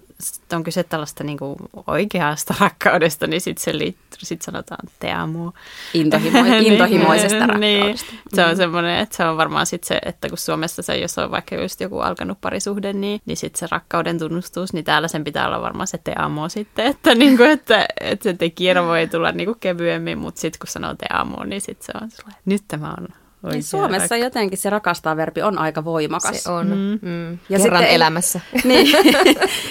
on 0.53 0.65
kyse 0.65 0.83
tällaista 0.83 1.25
niin 1.25 1.39
kuin 1.39 1.57
oikeasta 1.87 2.55
rakkaudesta, 2.61 3.27
niin 3.27 3.41
sitten 3.41 3.63
se 3.63 3.95
sit 4.19 4.43
sanotaan 4.43 4.89
te 5.01 5.13
amo. 5.13 5.53
Intohimo, 5.95 6.39
intohimoisesta 6.61 7.47
niin, 7.47 7.81
rakkaudesta. 7.81 8.13
Niin. 8.13 8.23
Se 8.35 8.45
on 8.45 8.57
semmoinen, 8.57 8.99
että 8.99 9.17
se 9.17 9.25
on 9.25 9.37
varmaan 9.37 9.67
sitten 9.67 9.89
se, 9.89 10.01
että 10.05 10.29
kun 10.29 10.39
Suomessa 10.39 10.83
se, 10.83 10.97
jos 10.97 11.19
on 11.19 11.31
vaikka 11.31 11.57
just 11.57 11.81
joku 11.81 11.99
alkanut 11.99 12.41
parisuhde, 12.41 12.93
niin 12.93 13.08
niin, 13.09 13.21
niin 13.27 13.37
sitten 13.37 13.59
se 13.59 13.67
rakkauden 13.71 14.19
tunnustus, 14.19 14.73
niin 14.73 14.85
täällä 14.85 15.09
sen 15.09 15.25
pitää 15.25 15.47
olla 15.47 15.61
varmaan 15.61 15.87
se 15.87 15.99
te 15.99 16.13
amo 16.19 16.49
sitten, 16.49 16.87
että, 16.87 17.15
niin 17.25 17.37
kuin, 17.37 17.51
että, 17.51 17.87
että 18.01 18.23
se 18.23 18.35
te 18.35 18.51
kierro 18.51 18.87
voi 18.87 19.07
tulla 19.07 19.33
niin 19.33 19.47
kuin 19.47 19.61
kevyemmin, 19.61 20.19
mutta 20.19 20.41
sitten 20.41 20.59
kun 20.59 20.69
sanoo 20.69 20.95
te 20.95 21.07
amo, 21.13 21.45
niin 21.45 21.61
sitten 21.61 21.87
se 21.87 22.05
on 22.05 22.11
sellainen, 22.11 22.43
nyt 22.45 22.63
tämä 22.69 22.95
on 22.99 23.09
niin 23.43 23.63
Suomessa 23.63 24.15
rak... 24.15 24.23
jotenkin 24.23 24.59
se 24.59 24.71
rakastaa-verbi 24.71 25.43
on 25.43 25.59
aika 25.59 25.85
voimakas. 25.85 26.43
Se 26.43 26.51
on. 26.51 26.67
Mm. 26.67 27.09
Mm. 27.09 27.39
Ja 27.49 27.59
Kerran 27.59 27.85
ei, 27.85 27.95
elämässä. 27.95 28.41
Niin. 28.65 28.87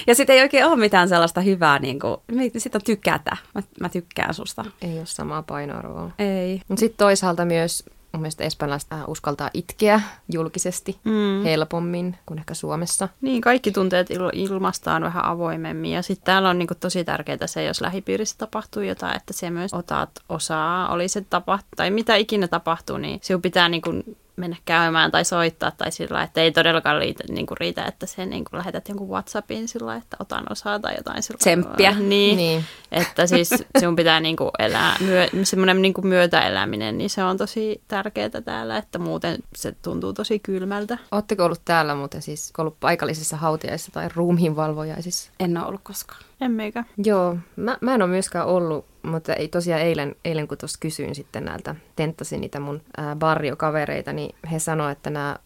ja 0.06 0.14
sitten 0.14 0.36
ei 0.36 0.42
oikein 0.42 0.66
ole 0.66 0.76
mitään 0.76 1.08
sellaista 1.08 1.40
hyvää, 1.40 1.78
niin 1.78 1.98
kuin, 2.00 2.16
sitten 2.56 2.78
on 2.78 2.84
tykätä. 2.84 3.36
Mä, 3.54 3.62
mä 3.80 3.88
tykkään 3.88 4.34
susta. 4.34 4.64
Ei 4.82 4.98
ole 4.98 5.06
samaa 5.06 5.42
painoarvoa. 5.42 6.10
Ei. 6.18 6.62
Mutta 6.68 6.80
sitten 6.80 6.98
toisaalta 6.98 7.44
myös 7.44 7.84
mun 8.12 8.20
mielestä 8.22 8.44
espanjalaiset 8.44 8.90
uskaltaa 9.06 9.50
itkeä 9.54 10.00
julkisesti 10.32 10.98
mm. 11.04 11.44
helpommin 11.44 12.16
kuin 12.26 12.38
ehkä 12.38 12.54
Suomessa. 12.54 13.08
Niin, 13.20 13.40
kaikki 13.40 13.72
tunteet 13.72 14.10
il- 14.10 14.30
ilmastaan 14.32 15.02
vähän 15.02 15.24
avoimemmin. 15.24 15.92
Ja 15.92 16.02
sitten 16.02 16.24
täällä 16.24 16.50
on 16.50 16.58
niinku 16.58 16.74
tosi 16.74 17.04
tärkeää 17.04 17.46
se, 17.46 17.64
jos 17.64 17.80
lähipiirissä 17.80 18.38
tapahtuu 18.38 18.82
jotain, 18.82 19.16
että 19.16 19.32
se 19.32 19.50
myös 19.50 19.74
otat 19.74 20.10
osaa, 20.28 20.92
oli 20.92 21.08
se 21.08 21.20
tapa, 21.30 21.58
tai 21.76 21.90
mitä 21.90 22.16
ikinä 22.16 22.48
tapahtuu, 22.48 22.98
niin 22.98 23.20
sinun 23.22 23.42
pitää 23.42 23.68
niinku 23.68 23.90
mennä 24.38 24.56
käymään 24.64 25.10
tai 25.10 25.24
soittaa 25.24 25.70
tai 25.70 25.92
sillä 25.92 26.22
että 26.22 26.40
ei 26.40 26.52
todellakaan 26.52 26.98
riitä, 26.98 27.24
niin 27.28 27.46
kuin 27.46 27.58
riitä 27.58 27.84
että 27.84 28.06
se 28.06 28.26
niin 28.26 28.44
kuin 28.44 28.58
lähetät 28.58 28.88
jonkun 28.88 29.08
Whatsappin 29.08 29.68
sillä 29.68 29.96
että 29.96 30.16
otan 30.20 30.44
osaa 30.50 30.78
tai 30.78 30.96
jotain 30.96 31.22
sillä 31.22 31.38
Tsemppiä. 31.38 31.90
Niin, 31.98 32.36
niin, 32.36 32.64
että 32.92 33.26
siis 33.26 33.50
sinun 33.78 33.96
pitää 33.96 34.20
niin 34.20 34.36
kuin 34.36 34.50
elää, 34.58 34.96
myö, 35.00 35.28
semmoinen 35.42 35.82
niin 35.82 35.94
kuin 35.94 36.06
myötäeläminen, 36.06 36.98
niin 36.98 37.10
se 37.10 37.24
on 37.24 37.36
tosi 37.36 37.82
tärkeää 37.88 38.28
täällä, 38.44 38.76
että 38.76 38.98
muuten 38.98 39.38
se 39.56 39.72
tuntuu 39.82 40.12
tosi 40.12 40.38
kylmältä. 40.38 40.98
Oletteko 41.10 41.44
ollut 41.44 41.62
täällä 41.64 41.94
muuten 41.94 42.22
siis 42.22 42.52
ollut 42.58 42.80
paikallisissa 42.80 43.36
hautiaisissa 43.36 43.92
tai 43.92 44.08
ruumiinvalvojaisissa? 44.14 45.30
En 45.40 45.56
ole 45.56 45.66
ollut 45.66 45.80
koskaan. 45.84 46.27
En 46.40 46.52
meikä. 46.52 46.84
Joo, 47.04 47.36
mä, 47.56 47.78
mä 47.80 47.94
en 47.94 48.02
ole 48.02 48.10
myöskään 48.10 48.46
ollut 48.46 48.86
mutta 49.02 49.34
ei 49.34 49.48
tosiaan 49.48 49.82
eilen, 49.82 50.16
eilen 50.24 50.48
kun 50.48 50.58
tuossa 50.58 50.78
kysyin 50.80 51.14
sitten 51.14 51.44
näiltä, 51.44 51.74
tenttasin 51.96 52.40
niitä 52.40 52.60
mun 52.60 52.82
ää, 52.96 53.16
barriokavereita, 53.16 54.12
niin 54.12 54.34
he 54.52 54.58
sanoivat, 54.58 54.98
että 54.98 55.10
nämä 55.10 55.36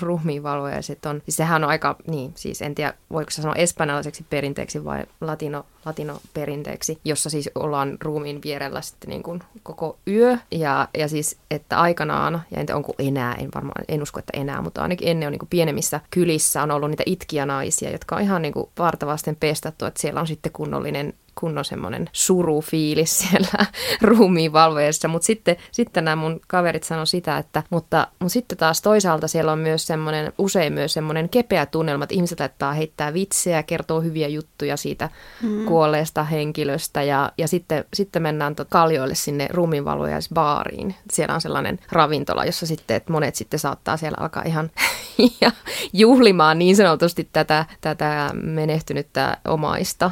ruumiinvalvojaiset 0.00 1.06
on, 1.06 1.22
siis 1.24 1.36
sehän 1.36 1.64
on 1.64 1.70
aika, 1.70 1.96
niin 2.06 2.32
siis 2.34 2.62
en 2.62 2.74
tiedä 2.74 2.94
voiko 3.12 3.30
se 3.30 3.42
sanoa 3.42 3.54
espanjalaiseksi 3.54 4.26
perinteeksi 4.30 4.84
vai 4.84 5.04
latino, 5.20 5.66
latino-perinteeksi, 5.84 6.98
jossa 7.04 7.30
siis 7.30 7.50
ollaan 7.54 7.96
ruumiin 8.04 8.40
vierellä 8.44 8.80
sitten 8.80 9.10
niin 9.10 9.22
kuin 9.22 9.40
koko 9.62 9.98
yö. 10.06 10.38
Ja, 10.50 10.88
ja 10.98 11.08
siis, 11.08 11.38
että 11.50 11.80
aikanaan, 11.80 12.42
ja 12.50 12.60
en 12.60 12.74
onko 12.74 12.94
enää, 12.98 13.34
en 13.34 13.48
varmaan, 13.54 13.84
en 13.88 14.02
usko, 14.02 14.18
että 14.18 14.40
enää, 14.40 14.62
mutta 14.62 14.82
ainakin 14.82 15.08
ennen 15.08 15.26
on 15.26 15.32
niin 15.32 15.38
kuin 15.38 15.48
pienemmissä 15.48 16.00
kylissä 16.10 16.62
on 16.62 16.70
ollut 16.70 16.90
niitä 16.90 17.02
itkianaisia, 17.06 17.90
jotka 17.90 18.16
on 18.16 18.22
ihan 18.22 18.42
niin 18.42 18.54
kuin 18.54 18.68
vartavasten 18.78 19.36
pestattu, 19.36 19.84
että 19.84 20.00
siellä 20.00 20.20
on 20.20 20.26
sitten 20.26 20.37
kunnollinen 20.52 21.12
kunnon 21.40 21.64
semmoinen 21.64 22.10
surufiilis 22.12 23.18
siellä 23.18 23.66
ruumiinvalvojassa. 24.02 25.08
Mutta 25.08 25.26
sitten, 25.26 25.56
sitten 25.72 26.04
nämä 26.04 26.16
mun 26.16 26.40
kaverit 26.48 26.82
sanoi 26.84 27.06
sitä, 27.06 27.38
että 27.38 27.62
mutta, 27.70 28.06
mutta 28.18 28.32
sitten 28.32 28.58
taas 28.58 28.82
toisaalta 28.82 29.28
siellä 29.28 29.52
on 29.52 29.58
myös 29.58 29.86
semmoinen, 29.86 30.32
usein 30.38 30.72
myös 30.72 30.92
semmoinen 30.92 31.28
kepeä 31.28 31.66
tunnelma, 31.66 32.04
että 32.04 32.14
ihmiset 32.14 32.40
laittaa 32.40 32.72
heittää 32.72 33.14
vitsejä, 33.14 33.62
kertoo 33.62 34.00
hyviä 34.00 34.28
juttuja 34.28 34.76
siitä 34.76 35.10
mm. 35.42 35.64
kuolleesta 35.64 36.24
henkilöstä 36.24 37.02
ja, 37.02 37.32
ja 37.38 37.48
sitten, 37.48 37.84
sitten 37.94 38.22
mennään 38.22 38.54
kaljoille 38.68 39.14
sinne 39.14 39.48
ruumiinvalvojaisbaariin. 39.50 40.94
Siellä 41.12 41.34
on 41.34 41.40
sellainen 41.40 41.78
ravintola, 41.92 42.44
jossa 42.44 42.66
sitten, 42.66 42.96
että 42.96 43.12
monet 43.12 43.34
sitten 43.34 43.60
saattaa 43.60 43.96
siellä 43.96 44.16
alkaa 44.20 44.42
ihan 44.46 44.70
ja 45.40 45.50
juhlimaan 45.92 46.58
niin 46.58 46.76
sanotusti 46.76 47.28
tätä, 47.32 47.66
tätä 47.80 48.30
menehtynyttä 48.34 49.36
omaista. 49.44 50.10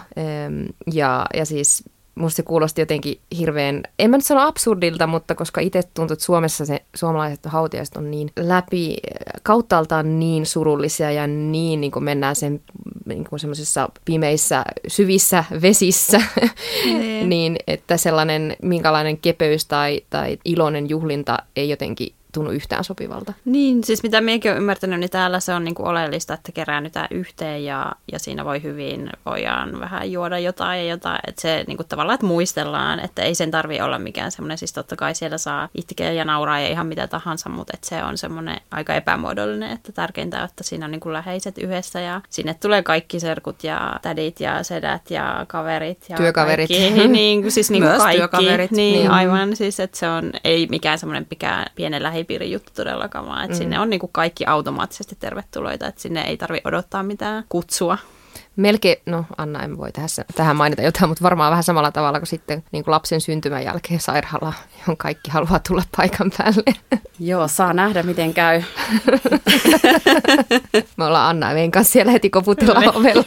Ja 0.93 1.16
ja, 1.35 1.45
siis 1.45 1.85
musta 2.15 2.37
se 2.37 2.43
kuulosti 2.43 2.81
jotenkin 2.81 3.21
hirveän, 3.39 3.83
en 3.99 4.11
mä 4.11 4.17
nyt 4.17 4.25
sano 4.25 4.41
absurdilta, 4.41 5.07
mutta 5.07 5.35
koska 5.35 5.61
itse 5.61 5.83
tuntuu, 5.95 6.13
että 6.13 6.25
Suomessa 6.25 6.67
se 6.67 6.83
suomalaiset 6.95 7.47
hautiaiset 7.47 7.97
on 7.97 8.11
niin 8.11 8.31
läpi, 8.37 8.97
kauttaaltaan 9.43 10.19
niin 10.19 10.47
surullisia 10.47 11.11
ja 11.11 11.27
niin, 11.27 11.81
niin 11.81 11.91
kuin 11.91 12.05
mennään 12.05 12.37
sen 12.37 12.61
niin 13.07 13.25
kuin 13.25 13.41
semmoisissa 13.41 13.89
pimeissä, 14.05 14.65
syvissä 14.89 15.45
vesissä, 15.63 16.21
niin 17.25 17.57
että 17.67 17.97
sellainen 17.97 18.57
minkälainen 18.63 19.19
kepeys 19.19 19.65
tai, 19.65 20.01
tai 20.11 20.39
iloinen 20.45 20.89
juhlinta 20.89 21.39
ei 21.57 21.69
jotenkin 21.69 22.15
tunnu 22.37 22.51
yhtään 22.51 22.85
sopivalta. 22.85 23.33
Niin, 23.45 23.85
siis 23.85 24.03
mitä 24.03 24.21
minäkin 24.21 24.51
olen 24.51 24.61
ymmärtänyt, 24.63 25.01
niin 25.01 25.11
täällä 25.11 25.41
se 25.41 25.55
on 25.55 25.65
niin 25.65 25.75
kuin 25.75 25.87
oleellista, 25.87 26.35
että 26.35 26.53
keräännytään 26.53 27.09
yhteen 27.11 27.65
ja, 27.65 27.93
ja 28.13 28.19
siinä 28.19 28.45
voi 28.45 28.63
hyvin, 28.63 29.11
voidaan 29.27 29.81
vähän 29.81 30.13
juoda 30.13 30.39
jotain 30.39 30.81
ja 30.81 30.87
jotain, 30.91 31.19
että 31.27 31.43
se 31.43 31.65
niin 31.67 31.77
kuin 31.77 31.89
tavallaan, 31.89 32.15
että 32.15 32.27
muistellaan, 32.27 33.01
että 33.01 33.23
ei 33.23 33.35
sen 33.35 33.51
tarvi 33.51 33.81
olla 33.81 33.99
mikään 33.99 34.33
semmoinen, 34.33 34.59
siis 34.59 34.73
totta 34.73 34.97
kai 34.97 35.15
siellä 35.15 35.39
saa 35.39 35.69
itkeä 35.75 36.13
ja 36.13 36.25
nauraa 36.25 36.61
ja 36.61 36.69
ihan 36.69 36.87
mitä 36.87 37.07
tahansa, 37.07 37.49
mutta 37.49 37.73
että 37.75 37.89
se 37.89 38.05
on 38.05 38.19
semmoinen 38.19 38.61
aika 38.71 38.95
epämuodollinen, 38.95 39.71
että 39.71 39.93
tärkeintä 39.93 40.39
on, 40.39 40.45
että 40.45 40.65
siinä 40.65 40.85
on 40.85 40.91
niin 40.91 41.01
kuin 41.01 41.13
läheiset 41.13 41.59
yhdessä 41.59 42.01
ja 42.01 42.21
sinne 42.31 42.55
tulee 42.55 42.83
kaikki 42.83 43.21
serkut 43.21 43.65
ja 43.65 43.99
tädit 44.03 44.41
ja 44.41 44.63
sedät 44.63 45.11
ja 45.11 45.45
kaverit 45.49 46.05
ja 46.09 46.17
Työkaverit. 46.17 46.69
Kaikki, 46.71 47.09
niin 47.09 47.43
kuin, 47.43 47.53
siis 47.57 47.71
niin 47.71 47.83
kuin 47.83 47.91
Myös 47.91 48.03
kaikki. 48.03 48.19
työkaverit. 48.19 48.71
Niin, 48.71 48.93
Niin. 48.93 49.01
niin, 49.01 49.11
aivan. 49.11 49.57
Siis, 49.57 49.81
että 49.81 49.99
se 49.99 50.09
on 50.09 50.33
ei 50.45 50.67
mikään 50.71 50.99
semmoinen 50.99 51.27
mikään 51.31 51.67
pienen 51.75 52.03
lähipiirin 52.27 52.53
juttu 52.53 52.73
todellakaan, 52.75 53.27
vaan 53.27 53.45
että 53.45 53.55
mm. 53.55 53.59
sinne 53.59 53.81
on 53.81 53.91
niin 53.91 54.01
kuin 54.01 54.13
kaikki 54.13 54.47
automaattisesti 54.47 55.17
tervetuloita, 55.21 55.87
että 55.87 56.01
sinne 56.01 56.23
ei 56.23 56.37
tarvi 56.37 56.61
odottaa 56.65 57.03
mitään 57.03 57.45
kutsua. 57.49 57.99
Melkein, 58.57 58.97
no 59.07 59.25
Anna, 59.37 59.63
en 59.63 59.79
voi 59.79 59.93
tässä, 59.93 60.25
tähän 60.35 60.57
mainita 60.57 60.83
jotain, 60.83 61.09
mutta 61.09 61.23
varmaan 61.23 61.51
vähän 61.51 61.65
samalla 61.65 61.93
tavalla 61.93 62.19
kuin 62.19 62.27
sitten 62.27 62.65
niin 62.73 62.85
kuin 62.85 62.93
lapsen 62.93 63.21
syntymän 63.21 63.65
jälkeen 63.65 64.01
sairaala, 64.01 64.53
johon 64.81 64.97
kaikki 64.97 65.31
haluaa 65.31 65.61
tulla 65.69 65.83
paikan 65.97 66.31
päälle. 66.39 66.75
Joo, 67.21 67.49
saa 67.49 67.73
nähdä 67.73 68.03
miten 68.03 68.35
käy. 68.35 68.63
Me 70.97 71.05
ollaan 71.05 71.31
Anna 71.31 71.49
ja 71.49 71.55
meidän 71.55 71.71
kanssa 71.71 71.93
siellä 71.93 72.13
heti 72.13 72.31
koputella 72.31 72.93
ovella. 72.95 73.25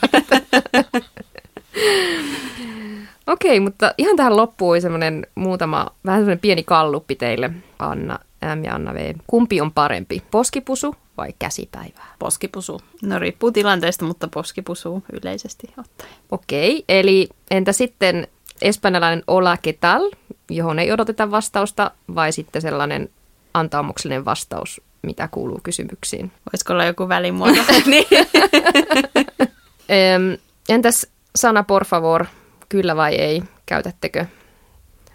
Okei, 3.27 3.59
mutta 3.59 3.93
ihan 3.97 4.15
tähän 4.15 4.37
loppuun 4.37 4.81
semmoinen 4.81 5.27
muutama, 5.35 5.87
vähän 6.05 6.19
semmoinen 6.19 6.39
pieni 6.39 6.63
kalluppi 6.63 7.15
teille, 7.15 7.49
Anna 7.79 8.19
M 8.41 8.63
ja 8.63 8.75
Anna 8.75 8.93
V. 8.93 9.13
Kumpi 9.27 9.61
on 9.61 9.71
parempi, 9.71 10.23
poskipusu 10.31 10.95
vai 11.17 11.33
käsipäivää? 11.39 12.15
Poskipusu. 12.19 12.81
No 13.01 13.19
riippuu 13.19 13.51
tilanteesta, 13.51 14.05
mutta 14.05 14.27
poski 14.27 14.61
pusuu 14.61 15.03
yleisesti 15.21 15.73
ottaen. 15.77 16.09
Okei, 16.31 16.83
eli 16.89 17.29
entä 17.51 17.71
sitten 17.71 18.27
espanjalainen 18.61 19.23
hola 19.27 19.57
que 19.65 19.73
tal, 19.73 20.11
johon 20.49 20.79
ei 20.79 20.91
odoteta 20.91 21.31
vastausta, 21.31 21.91
vai 22.15 22.31
sitten 22.31 22.61
sellainen 22.61 23.09
antaumuksellinen 23.53 24.25
vastaus, 24.25 24.81
mitä 25.01 25.27
kuuluu 25.27 25.59
kysymyksiin? 25.63 26.31
Voisiko 26.53 26.73
olla 26.73 26.85
joku 26.85 27.07
välimuoto? 27.09 27.61
niin. 27.85 28.05
Entäs 30.69 31.07
sana 31.35 31.63
por 31.63 31.85
favor, 31.85 32.25
kyllä 32.69 32.95
vai 32.95 33.15
ei, 33.15 33.43
käytättekö 33.65 34.25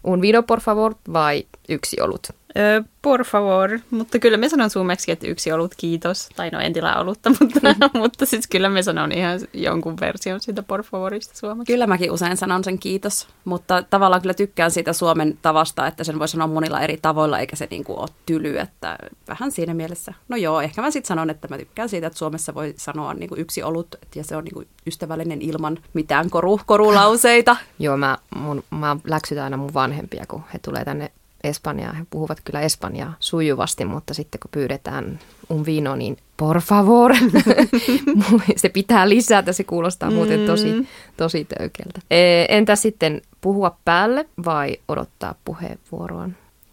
un 0.04 0.20
vino 0.20 0.42
por 0.42 0.60
favor 0.60 0.94
vai 1.12 1.46
yksi 1.68 2.00
olut? 2.00 2.28
Ö, 2.58 2.84
por 3.02 3.24
favor, 3.24 3.78
mutta 3.90 4.18
kyllä 4.18 4.36
me 4.36 4.48
sanon 4.48 4.70
suomeksi, 4.70 5.12
että 5.12 5.26
yksi 5.26 5.52
olut 5.52 5.74
kiitos. 5.76 6.28
Tai 6.36 6.50
no 6.50 6.60
en 6.60 6.72
tilaa 6.72 7.00
olutta, 7.00 7.30
mutta, 7.40 7.60
mutta 7.94 8.26
siis 8.26 8.46
kyllä 8.46 8.68
me 8.68 8.82
sanon 8.82 9.12
ihan 9.12 9.40
jonkun 9.52 9.96
version 10.00 10.40
siitä 10.40 10.62
por 10.62 10.82
favorista 10.82 11.36
suomeksi. 11.36 11.72
Kyllä 11.72 11.86
mäkin 11.86 12.10
usein 12.10 12.36
sanon 12.36 12.64
sen 12.64 12.78
kiitos, 12.78 13.28
mutta 13.44 13.82
tavallaan 13.82 14.22
kyllä 14.22 14.34
tykkään 14.34 14.70
siitä 14.70 14.92
Suomen 14.92 15.38
tavasta, 15.42 15.86
että 15.86 16.04
sen 16.04 16.18
voi 16.18 16.28
sanoa 16.28 16.46
monilla 16.46 16.80
eri 16.80 16.98
tavoilla, 17.02 17.38
eikä 17.38 17.56
se 17.56 17.68
niinku 17.70 18.00
ole 18.00 18.08
tyly, 18.26 18.58
että 18.58 18.98
vähän 19.28 19.50
siinä 19.50 19.74
mielessä. 19.74 20.14
No 20.28 20.36
joo, 20.36 20.60
ehkä 20.60 20.82
mä 20.82 20.90
sitten 20.90 21.08
sanon, 21.08 21.30
että 21.30 21.48
mä 21.48 21.58
tykkään 21.58 21.88
siitä, 21.88 22.06
että 22.06 22.18
Suomessa 22.18 22.54
voi 22.54 22.74
sanoa 22.76 23.14
niinku 23.14 23.34
yksi 23.38 23.62
olut, 23.62 23.94
ja 24.14 24.24
se 24.24 24.36
on 24.36 24.44
niinku 24.44 24.62
ystävällinen 24.86 25.42
ilman 25.42 25.78
mitään 25.94 26.30
koru, 26.30 26.60
korulauseita. 26.66 27.56
Joo, 27.78 27.96
mä, 27.96 28.18
mun, 28.36 28.64
mä 28.70 28.96
läksytän 29.04 29.44
aina 29.44 29.56
mun 29.56 29.74
vanhempia, 29.74 30.24
kun 30.28 30.42
he 30.52 30.58
tulee 30.58 30.84
tänne 30.84 31.10
Espanjaan. 31.44 31.96
He 31.96 32.06
puhuvat 32.10 32.38
kyllä 32.44 32.60
Espanjaa 32.60 33.14
sujuvasti, 33.20 33.84
mutta 33.84 34.14
sitten 34.14 34.40
kun 34.40 34.50
pyydetään 34.50 35.18
un 35.50 35.66
vino, 35.66 35.96
niin 35.96 36.16
por 36.36 36.60
favor. 36.60 37.14
se 38.56 38.68
pitää 38.68 39.08
lisätä, 39.08 39.52
se 39.52 39.64
kuulostaa 39.64 40.10
muuten 40.10 40.46
tosi, 40.46 40.88
tosi 41.16 41.46
töykeltä. 41.58 42.00
Entä 42.48 42.76
sitten 42.76 43.22
puhua 43.40 43.76
päälle 43.84 44.28
vai 44.44 44.76
odottaa 44.88 45.34
puheenvuoroa? 45.44 46.28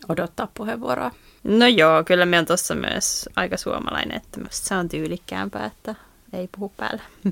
Odottaa 0.10 0.48
puheenvuoroa. 0.54 1.12
No 1.44 1.68
joo, 1.68 2.04
kyllä 2.04 2.26
me 2.26 2.40
on 2.40 2.46
tuossa 2.46 2.76
myös 2.76 3.30
aika 3.36 3.58
suomalainen, 3.58 4.18
että 4.18 4.40
se 4.50 4.76
on 4.76 4.90
tyylikkäämpää, 4.90 5.66
että 5.66 5.96
ei 6.34 6.50
puhu 6.58 6.72
päällä. 6.78 7.04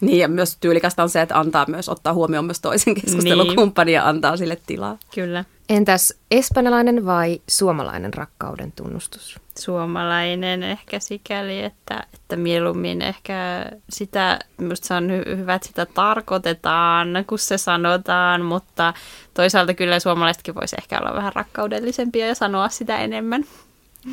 Niin, 0.00 0.18
ja 0.18 0.28
myös 0.28 0.56
tyylikästä 0.60 1.02
on 1.02 1.08
se, 1.08 1.20
että 1.20 1.38
antaa 1.38 1.64
myös, 1.68 1.88
ottaa 1.88 2.14
huomioon 2.14 2.44
myös 2.44 2.60
toisen 2.60 2.94
keskustelukumppanin 2.94 3.94
ja 3.94 4.08
antaa 4.08 4.36
sille 4.36 4.58
tilaa. 4.66 4.98
Kyllä. 5.14 5.44
Entäs 5.68 6.14
espanjalainen 6.30 7.06
vai 7.06 7.40
suomalainen 7.48 8.14
rakkauden 8.14 8.72
tunnustus? 8.72 9.40
suomalainen 9.58 10.62
ehkä 10.62 11.00
sikäli, 11.00 11.64
että, 11.64 12.06
että 12.14 12.36
mieluummin 12.36 13.02
ehkä 13.02 13.66
sitä, 13.90 14.38
minusta 14.58 14.86
se 14.86 14.94
on 14.94 15.08
hy- 15.10 15.36
hyvä, 15.36 15.54
että 15.54 15.68
sitä 15.68 15.86
tarkoitetaan, 15.86 17.08
kun 17.26 17.38
se 17.38 17.58
sanotaan, 17.58 18.42
mutta 18.42 18.94
toisaalta 19.34 19.74
kyllä 19.74 20.00
suomalaisetkin 20.00 20.54
voisi 20.54 20.76
ehkä 20.78 20.98
olla 20.98 21.14
vähän 21.14 21.32
rakkaudellisempia 21.32 22.26
ja 22.26 22.34
sanoa 22.34 22.68
sitä 22.68 22.98
enemmän. 22.98 23.44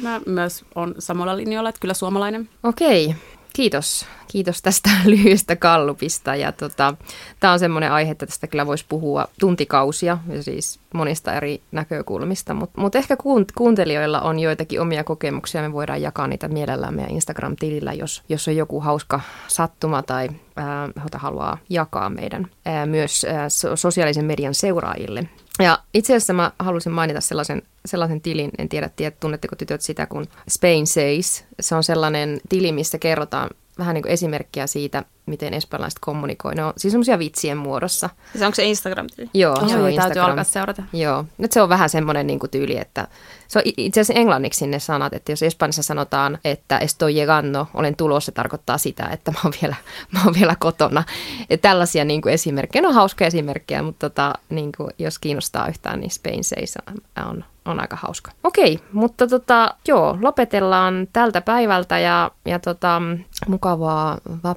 Mä 0.01 0.21
myös 0.25 0.65
on 0.75 0.95
samalla 0.99 1.37
linjoilla, 1.37 1.69
että 1.69 1.81
kyllä 1.81 1.93
suomalainen. 1.93 2.49
Okei, 2.63 3.15
kiitos. 3.53 4.05
Kiitos 4.27 4.61
tästä 4.61 4.89
lyhyestä 5.05 5.55
kallupista. 5.55 6.35
Ja 6.35 6.51
tota, 6.51 6.93
tämä 7.39 7.53
on 7.53 7.59
semmoinen 7.59 7.91
aihe, 7.91 8.11
että 8.11 8.25
tästä 8.25 8.47
kyllä 8.47 8.67
voisi 8.67 8.85
puhua 8.89 9.27
tuntikausia, 9.39 10.17
ja 10.27 10.43
siis 10.43 10.79
monista 10.93 11.33
eri 11.33 11.61
näkökulmista. 11.71 12.53
Mutta 12.53 12.81
mut 12.81 12.95
ehkä 12.95 13.15
kuunt- 13.15 13.53
kuuntelijoilla 13.57 14.21
on 14.21 14.39
joitakin 14.39 14.81
omia 14.81 15.03
kokemuksia, 15.03 15.61
me 15.61 15.73
voidaan 15.73 16.01
jakaa 16.01 16.27
niitä 16.27 16.47
mielellään 16.47 16.93
meidän 16.93 17.11
Instagram-tilillä, 17.11 17.93
jos, 17.93 18.23
jos 18.29 18.47
on 18.47 18.55
joku 18.55 18.79
hauska 18.79 19.21
sattuma 19.47 20.03
tai 20.03 20.29
ää, 20.55 20.89
haluaa 21.15 21.57
jakaa 21.69 22.09
meidän 22.09 22.47
ää, 22.65 22.85
myös 22.85 23.25
ää, 23.25 23.49
so- 23.49 23.75
sosiaalisen 23.75 24.25
median 24.25 24.53
seuraajille. 24.53 25.29
Ja 25.59 25.79
itse 25.93 26.13
asiassa 26.15 26.33
mä 26.33 26.51
halusin 26.59 26.91
mainita 26.91 27.21
sellaisen, 27.21 27.61
sellaisen 27.85 28.21
tilin, 28.21 28.51
en 28.57 28.69
tiedä, 28.69 28.89
tiedä, 28.95 29.15
tunnetteko 29.19 29.55
tytöt 29.55 29.81
sitä, 29.81 30.05
kun 30.05 30.27
Spain 30.49 30.87
Says. 30.87 31.45
Se 31.59 31.75
on 31.75 31.83
sellainen 31.83 32.41
tili, 32.49 32.71
missä 32.71 32.99
kerrotaan 32.99 33.49
vähän 33.77 33.93
niin 33.93 34.03
kuin 34.03 34.11
esimerkkiä 34.11 34.67
siitä, 34.67 35.03
miten 35.25 35.53
espanjalaiset 35.53 35.99
kommunikoi. 35.99 36.55
Ne 36.55 36.63
on 36.63 36.73
siis 36.77 36.91
semmoisia 36.91 37.19
vitsien 37.19 37.57
muodossa. 37.57 38.09
Siis 38.31 38.43
onko 38.43 38.55
se 38.55 38.63
Instagram-tili? 38.63 39.29
Joo, 39.33 39.53
Oh, 39.53 39.59
se 39.59 39.63
on 39.63 39.69
täytyy 39.81 39.89
Instagram. 39.89 40.29
alkaa 40.29 40.43
seurata. 40.43 40.83
Joo, 40.93 41.25
nyt 41.37 41.51
se 41.51 41.61
on 41.61 41.69
vähän 41.69 41.89
semmoinen 41.89 42.27
niin 42.27 42.39
kuin 42.39 42.49
tyyli, 42.49 42.77
että 42.77 43.07
se 43.47 43.59
on 43.59 43.63
itse 43.77 44.01
asiassa 44.01 44.19
englanniksi 44.19 44.67
ne 44.67 44.79
sanat, 44.79 45.13
että 45.13 45.31
jos 45.31 45.43
Espanjassa 45.43 45.83
sanotaan, 45.83 46.37
että 46.45 46.77
estoy 46.77 47.15
llegando, 47.15 47.67
olen 47.73 47.95
tulossa, 47.95 48.25
se 48.25 48.31
tarkoittaa 48.31 48.77
sitä, 48.77 49.05
että 49.11 49.31
mä 49.31 49.39
oon 49.43 49.53
vielä, 49.61 49.75
mä 50.13 50.19
oon 50.25 50.33
vielä 50.39 50.55
kotona. 50.59 51.03
Ja 51.49 51.57
tällaisia 51.57 52.05
niin 52.05 52.21
kuin 52.21 52.33
esimerkkejä, 52.33 52.81
ne 52.81 52.87
on 52.87 52.93
hauskoja 52.93 53.27
esimerkkejä, 53.27 53.81
mutta 53.81 54.09
tota, 54.09 54.33
niin 54.49 54.71
kuin, 54.77 54.89
jos 54.99 55.19
kiinnostaa 55.19 55.67
yhtään, 55.67 55.99
niin 55.99 56.11
Spain 56.11 56.43
Says 56.43 56.77
on, 56.87 57.25
on, 57.29 57.45
on 57.65 57.79
aika 57.79 57.95
hauska. 57.95 58.31
Okei, 58.43 58.79
mutta 58.93 59.27
tota, 59.27 59.75
joo, 59.87 60.17
lopetellaan 60.21 61.07
tältä 61.13 61.41
päivältä 61.41 61.99
ja, 61.99 62.31
ja 62.45 62.59
tota, 62.59 63.01
mukavaa 63.47 64.17
va- 64.43 64.55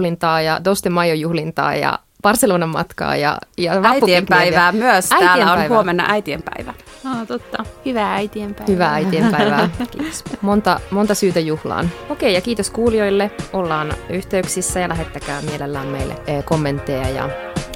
vapujuhlintaa 0.00 0.40
ja 0.40 0.60
Doste 0.64 0.90
Mayo 0.90 1.14
juhlintaa 1.14 1.74
ja 1.74 1.98
Barcelonan 2.22 2.68
matkaa 2.68 3.16
ja, 3.16 3.38
ja 3.58 3.72
Äitienpäivää 3.84 4.72
myös. 4.72 5.08
Täällä 5.08 5.52
on 5.52 5.68
huomenna 5.68 6.04
äitienpäivä. 6.08 6.74
Ah, 7.04 7.26
totta. 7.26 7.64
Hyvää 7.84 8.14
äitienpäivää. 8.14 8.72
Hyvää 8.72 8.92
äitienpäivää. 8.94 9.70
Kiitos. 9.90 10.24
Monta, 10.40 10.80
monta 10.90 11.14
syytä 11.14 11.40
juhlaan. 11.40 11.90
Okei, 12.08 12.34
ja 12.34 12.40
kiitos 12.40 12.70
kuulijoille. 12.70 13.30
Ollaan 13.52 13.92
yhteyksissä 14.10 14.80
ja 14.80 14.88
lähettäkää 14.88 15.42
mielellään 15.42 15.86
meille 15.86 16.14
eh, 16.26 16.44
kommentteja 16.44 17.08
ja, 17.08 17.30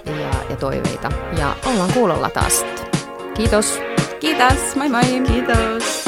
ja, 0.06 0.30
ja 0.50 0.56
toiveita. 0.56 1.12
Ja 1.38 1.56
ollaan 1.66 1.92
kuulolla 1.92 2.30
taas. 2.30 2.66
Kiitos. 3.34 3.80
Kiitos, 4.20 4.76
moi 4.76 4.88
moi! 4.88 5.02
Kiitos. 5.02 6.03